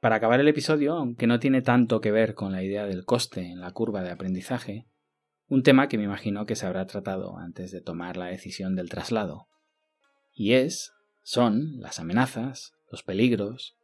Para 0.00 0.16
acabar 0.16 0.40
el 0.40 0.48
episodio, 0.48 0.94
aunque 0.94 1.26
no 1.26 1.38
tiene 1.38 1.62
tanto 1.62 2.02
que 2.02 2.10
ver 2.10 2.34
con 2.34 2.52
la 2.52 2.62
idea 2.62 2.84
del 2.86 3.06
coste 3.06 3.40
en 3.40 3.60
la 3.60 3.70
curva 3.70 4.02
de 4.02 4.10
aprendizaje, 4.10 4.86
un 5.48 5.62
tema 5.62 5.88
que 5.88 5.96
me 5.96 6.04
imagino 6.04 6.44
que 6.44 6.56
se 6.56 6.66
habrá 6.66 6.86
tratado 6.86 7.38
antes 7.38 7.70
de 7.70 7.80
tomar 7.80 8.18
la 8.18 8.26
decisión 8.26 8.74
del 8.74 8.90
traslado, 8.90 9.46
y 10.34 10.54
es, 10.54 10.92
son 11.22 11.78
las 11.78 12.00
amenazas, 12.00 12.74
los 12.92 13.02
peligros, 13.02 13.74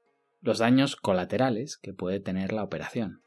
los 0.41 0.59
daños 0.59 0.95
colaterales 0.95 1.79
que 1.79 1.95
puede 1.95 2.21
tener 2.21 2.53
la 2.53 2.63
operación. 2.63 3.23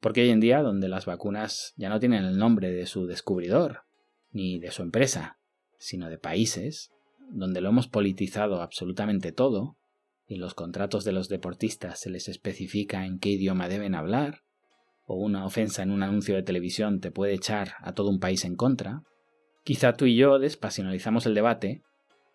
Porque 0.00 0.22
hoy 0.22 0.30
en 0.30 0.40
día, 0.40 0.62
donde 0.62 0.88
las 0.88 1.06
vacunas 1.06 1.72
ya 1.76 1.88
no 1.88 2.00
tienen 2.00 2.24
el 2.24 2.38
nombre 2.38 2.72
de 2.72 2.86
su 2.86 3.06
descubridor, 3.06 3.84
ni 4.32 4.58
de 4.58 4.72
su 4.72 4.82
empresa, 4.82 5.38
sino 5.78 6.10
de 6.10 6.18
países, 6.18 6.90
donde 7.30 7.60
lo 7.60 7.68
hemos 7.68 7.86
politizado 7.86 8.62
absolutamente 8.62 9.30
todo, 9.30 9.76
y 10.26 10.34
en 10.34 10.40
los 10.40 10.54
contratos 10.54 11.04
de 11.04 11.12
los 11.12 11.28
deportistas 11.28 12.00
se 12.00 12.10
les 12.10 12.28
especifica 12.28 13.06
en 13.06 13.20
qué 13.20 13.30
idioma 13.30 13.68
deben 13.68 13.94
hablar, 13.94 14.42
o 15.04 15.14
una 15.14 15.46
ofensa 15.46 15.84
en 15.84 15.92
un 15.92 16.02
anuncio 16.02 16.34
de 16.34 16.42
televisión 16.42 17.00
te 17.00 17.12
puede 17.12 17.34
echar 17.34 17.74
a 17.78 17.94
todo 17.94 18.10
un 18.10 18.18
país 18.18 18.44
en 18.44 18.56
contra, 18.56 19.04
quizá 19.62 19.92
tú 19.92 20.06
y 20.06 20.16
yo 20.16 20.40
despasionalizamos 20.40 21.26
el 21.26 21.34
debate, 21.34 21.82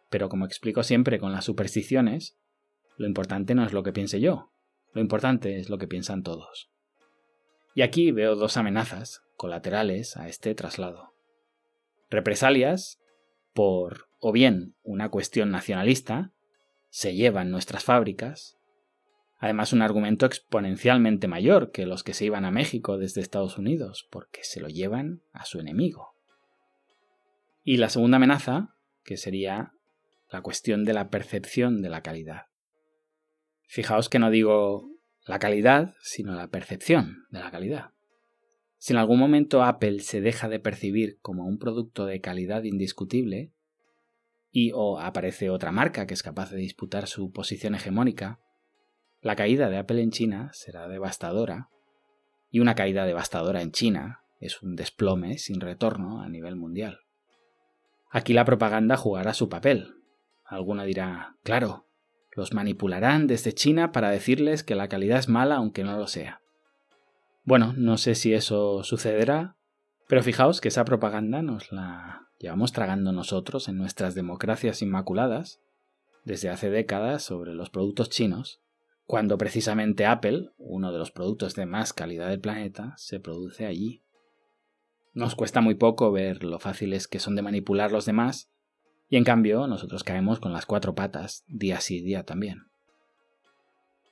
pero 0.10 0.30
como 0.30 0.46
explico 0.46 0.84
siempre 0.84 1.20
con 1.20 1.34
las 1.34 1.44
supersticiones, 1.44 2.38
lo 2.98 3.08
importante 3.08 3.56
no 3.56 3.66
es 3.66 3.74
lo 3.74 3.84
que 3.84 3.94
piense 3.94 4.20
yo, 4.20 4.52
lo 4.94 5.02
importante 5.02 5.60
es 5.60 5.70
lo 5.70 5.78
que 5.78 5.88
piensan 5.88 6.24
todos. 6.24 6.72
Y 7.74 7.82
aquí 7.82 8.12
veo 8.12 8.36
dos 8.36 8.58
amenazas 8.58 9.24
colaterales 9.36 10.16
a 10.16 10.30
este 10.30 10.56
traslado. 10.56 11.14
Represalias 12.10 13.02
por 13.54 14.08
o 14.20 14.32
bien 14.32 14.76
una 14.84 15.10
cuestión 15.10 15.52
nacionalista, 15.52 16.32
se 16.90 17.14
llevan 17.14 17.52
nuestras 17.52 17.84
fábricas, 17.84 18.58
además 19.38 19.74
un 19.74 19.82
argumento 19.82 20.26
exponencialmente 20.26 21.28
mayor 21.28 21.72
que 21.72 21.86
los 21.86 22.04
que 22.04 22.14
se 22.14 22.26
iban 22.26 22.46
a 22.46 22.52
México 22.52 22.98
desde 22.98 23.22
Estados 23.22 23.58
Unidos, 23.58 24.08
porque 24.10 24.44
se 24.44 24.62
lo 24.62 24.68
llevan 24.68 25.22
a 25.32 25.46
su 25.46 25.60
enemigo. 25.60 26.16
Y 27.64 27.78
la 27.78 27.90
segunda 27.90 28.18
amenaza, 28.18 28.76
que 29.04 29.18
sería 29.18 29.74
la 30.32 30.42
cuestión 30.42 30.86
de 30.86 30.94
la 30.94 31.10
percepción 31.10 31.82
de 31.82 31.90
la 31.90 32.02
calidad. 32.02 32.48
Fijaos 33.68 34.10
que 34.10 34.20
no 34.20 34.30
digo 34.30 34.90
la 35.26 35.40
calidad, 35.40 35.96
sino 36.02 36.34
la 36.34 36.48
percepción 36.50 37.26
de 37.32 37.40
la 37.40 37.52
calidad. 37.52 37.92
Si 38.78 38.94
en 38.94 39.00
algún 39.00 39.20
momento 39.20 39.64
Apple 39.64 40.00
se 40.00 40.22
deja 40.22 40.48
de 40.48 40.60
percibir 40.60 41.18
como 41.22 41.46
un 41.46 41.58
producto 41.58 42.06
de 42.06 42.22
calidad 42.22 42.64
indiscutible, 42.64 43.52
y 44.52 44.72
o 44.74 45.00
aparece 45.00 45.50
otra 45.50 45.72
marca 45.72 46.06
que 46.08 46.14
es 46.14 46.24
capaz 46.24 46.52
de 46.52 46.58
disputar 46.58 47.08
su 47.08 47.32
posición 47.32 47.76
hegemónica, 47.76 48.40
la 49.22 49.36
caída 49.36 49.70
de 49.70 49.78
Apple 49.78 50.02
en 50.02 50.12
China 50.12 50.52
será 50.54 50.88
devastadora, 50.88 51.70
y 52.52 52.60
una 52.60 52.76
caída 52.76 53.06
devastadora 53.06 53.62
en 53.62 53.72
China 53.72 54.22
es 54.40 54.62
un 54.62 54.76
desplome 54.76 55.40
sin 55.40 55.60
retorno 55.60 56.22
a 56.22 56.30
nivel 56.30 56.56
mundial. 56.56 57.00
Aquí 58.12 58.34
la 58.34 58.46
propaganda 58.46 58.96
jugará 58.96 59.34
su 59.34 59.50
papel. 59.50 59.96
Alguna 60.46 60.86
dirá, 60.86 61.36
claro, 61.44 61.85
los 62.36 62.54
manipularán 62.54 63.28
desde 63.28 63.54
China 63.54 63.92
para 63.92 64.10
decirles 64.10 64.64
que 64.64 64.76
la 64.76 64.90
calidad 64.90 65.20
es 65.20 65.30
mala 65.30 65.56
aunque 65.56 65.84
no 65.84 65.98
lo 65.98 66.08
sea. 66.08 66.42
Bueno, 67.44 67.74
no 67.78 67.98
sé 67.98 68.16
si 68.16 68.34
eso 68.34 68.84
sucederá, 68.84 69.56
pero 70.08 70.22
fijaos 70.22 70.62
que 70.62 70.68
esa 70.68 70.86
propaganda 70.86 71.42
nos 71.42 71.72
la 71.72 72.28
llevamos 72.40 72.74
tragando 72.74 73.12
nosotros 73.12 73.68
en 73.70 73.78
nuestras 73.78 74.16
democracias 74.16 74.82
inmaculadas 74.82 75.62
desde 76.24 76.50
hace 76.50 76.70
décadas 76.70 77.24
sobre 77.24 77.54
los 77.54 77.70
productos 77.70 78.10
chinos, 78.10 78.62
cuando 79.06 79.38
precisamente 79.38 80.06
Apple, 80.06 80.50
uno 80.58 80.92
de 80.92 80.98
los 80.98 81.12
productos 81.12 81.54
de 81.54 81.68
más 81.68 81.94
calidad 81.94 82.30
del 82.30 82.40
planeta, 82.40 82.94
se 82.98 83.20
produce 83.20 83.68
allí. 83.68 84.02
Nos 85.14 85.36
cuesta 85.36 85.62
muy 85.62 85.76
poco 85.76 86.12
ver 86.12 86.44
lo 86.44 86.60
fáciles 86.60 87.08
que 87.08 87.20
son 87.20 87.36
de 87.36 87.44
manipular 87.44 87.92
los 87.92 88.06
demás, 88.06 88.50
y 89.16 89.18
en 89.18 89.24
cambio 89.24 89.66
nosotros 89.66 90.04
caemos 90.04 90.42
con 90.42 90.52
las 90.52 90.66
cuatro 90.66 90.94
patas, 90.94 91.46
día 91.48 91.80
sí 91.80 92.02
día 92.02 92.24
también. 92.24 92.64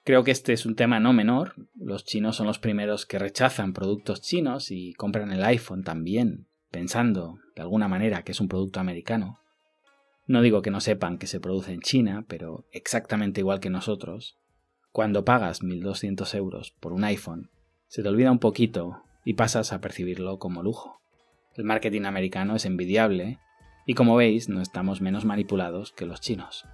Creo 0.05 0.23
que 0.23 0.31
este 0.31 0.53
es 0.53 0.65
un 0.65 0.77
tema 0.77 1.01
no 1.01 1.11
menor. 1.11 1.55
Los 1.75 2.05
chinos 2.05 2.37
son 2.37 2.47
los 2.47 2.57
primeros 2.57 3.05
que 3.05 3.19
rechazan 3.19 3.73
productos 3.73 4.21
chinos 4.21 4.71
y 4.71 4.93
compran 4.93 5.33
el 5.33 5.43
iPhone 5.43 5.83
también 5.83 6.47
pensando 6.71 7.37
de 7.53 7.63
alguna 7.63 7.89
manera 7.89 8.23
que 8.23 8.31
es 8.31 8.39
un 8.39 8.47
producto 8.47 8.79
americano. 8.79 9.39
No 10.25 10.41
digo 10.41 10.61
que 10.61 10.71
no 10.71 10.79
sepan 10.79 11.17
que 11.17 11.27
se 11.27 11.41
produce 11.41 11.73
en 11.73 11.81
China, 11.81 12.23
pero 12.29 12.63
exactamente 12.71 13.41
igual 13.41 13.59
que 13.59 13.69
nosotros, 13.69 14.37
cuando 14.93 15.25
pagas 15.25 15.63
1.200 15.63 16.33
euros 16.37 16.71
por 16.79 16.93
un 16.93 17.03
iPhone, 17.03 17.49
se 17.89 18.03
te 18.03 18.07
olvida 18.07 18.31
un 18.31 18.39
poquito 18.39 19.03
y 19.25 19.33
pasas 19.33 19.73
a 19.73 19.81
percibirlo 19.81 20.39
como 20.39 20.63
lujo. 20.63 21.01
El 21.57 21.65
marketing 21.65 22.03
americano 22.03 22.55
es 22.55 22.63
envidiable 22.63 23.39
y 23.85 23.93
como 23.93 24.15
veis 24.15 24.49
no 24.49 24.61
estamos 24.61 25.01
menos 25.01 25.25
manipulados 25.25 25.91
que 25.91 26.05
los 26.05 26.21
chinos. 26.21 26.65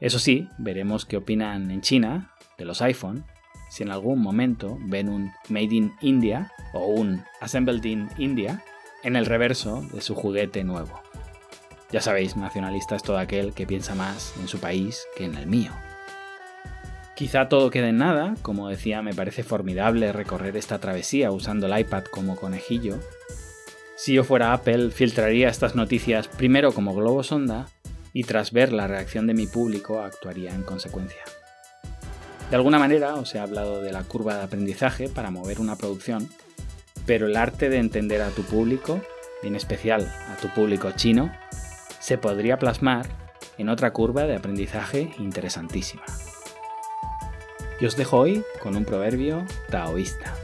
Eso 0.00 0.18
sí, 0.18 0.48
veremos 0.58 1.04
qué 1.04 1.16
opinan 1.16 1.70
en 1.70 1.80
China 1.80 2.32
de 2.56 2.64
los 2.64 2.82
iPhone 2.82 3.24
si 3.68 3.82
en 3.82 3.90
algún 3.90 4.20
momento 4.20 4.78
ven 4.80 5.08
un 5.08 5.32
Made 5.48 5.74
in 5.74 5.92
India 6.00 6.52
o 6.72 6.86
un 6.86 7.24
Assembled 7.40 7.84
in 7.84 8.08
India 8.16 8.62
en 9.02 9.16
el 9.16 9.26
reverso 9.26 9.82
de 9.92 10.00
su 10.00 10.14
juguete 10.14 10.64
nuevo. 10.64 11.00
Ya 11.90 12.00
sabéis, 12.00 12.36
nacionalista 12.36 12.96
es 12.96 13.02
todo 13.02 13.18
aquel 13.18 13.54
que 13.54 13.66
piensa 13.66 13.94
más 13.94 14.34
en 14.40 14.48
su 14.48 14.58
país 14.58 15.06
que 15.16 15.24
en 15.24 15.36
el 15.36 15.46
mío. 15.46 15.72
Quizá 17.16 17.48
todo 17.48 17.70
quede 17.70 17.88
en 17.88 17.96
nada, 17.96 18.34
como 18.42 18.68
decía, 18.68 19.02
me 19.02 19.14
parece 19.14 19.42
formidable 19.42 20.12
recorrer 20.12 20.56
esta 20.56 20.78
travesía 20.78 21.32
usando 21.32 21.66
el 21.66 21.78
iPad 21.78 22.04
como 22.04 22.36
conejillo. 22.36 23.00
Si 23.98 24.14
yo 24.14 24.22
fuera 24.22 24.52
Apple, 24.52 24.92
filtraría 24.92 25.48
estas 25.48 25.74
noticias 25.74 26.28
primero 26.28 26.72
como 26.72 26.94
globo 26.94 27.24
sonda 27.24 27.66
y 28.12 28.22
tras 28.22 28.52
ver 28.52 28.72
la 28.72 28.86
reacción 28.86 29.26
de 29.26 29.34
mi 29.34 29.48
público 29.48 30.00
actuaría 30.00 30.54
en 30.54 30.62
consecuencia. 30.62 31.22
De 32.48 32.54
alguna 32.56 32.78
manera 32.78 33.16
os 33.16 33.34
he 33.34 33.40
hablado 33.40 33.82
de 33.82 33.90
la 33.90 34.04
curva 34.04 34.36
de 34.36 34.44
aprendizaje 34.44 35.08
para 35.08 35.32
mover 35.32 35.58
una 35.58 35.74
producción 35.74 36.28
pero 37.08 37.26
el 37.26 37.36
arte 37.36 37.70
de 37.70 37.78
entender 37.78 38.20
a 38.20 38.28
tu 38.28 38.42
público, 38.42 39.00
en 39.42 39.56
especial 39.56 40.06
a 40.28 40.36
tu 40.36 40.48
público 40.48 40.92
chino, 40.92 41.32
se 42.00 42.18
podría 42.18 42.58
plasmar 42.58 43.06
en 43.56 43.70
otra 43.70 43.94
curva 43.94 44.24
de 44.24 44.36
aprendizaje 44.36 45.10
interesantísima. 45.18 46.04
Y 47.80 47.86
os 47.86 47.96
dejo 47.96 48.18
hoy 48.18 48.44
con 48.62 48.76
un 48.76 48.84
proverbio 48.84 49.46
taoísta. 49.70 50.34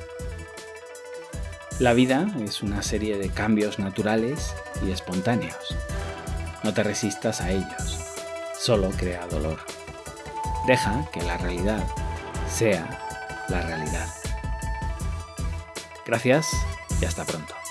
La 1.81 1.93
vida 1.93 2.29
es 2.41 2.63
una 2.63 2.83
serie 2.83 3.19
de 3.19 3.31
cambios 3.31 3.81
naturales 3.81 4.55
y 4.87 4.93
espontáneos. 4.93 5.77
No 6.63 6.73
te 6.73 6.85
resistas 6.85 7.41
a 7.41 7.51
ellos, 7.51 7.99
solo 8.57 8.91
crea 8.91 9.27
dolor. 9.27 9.59
Deja 10.69 11.05
que 11.13 11.21
la 11.23 11.37
realidad 11.37 11.83
sea 12.49 12.87
la 13.49 13.61
realidad. 13.63 14.09
Gracias 16.07 16.49
y 17.01 17.07
hasta 17.07 17.25
pronto. 17.25 17.64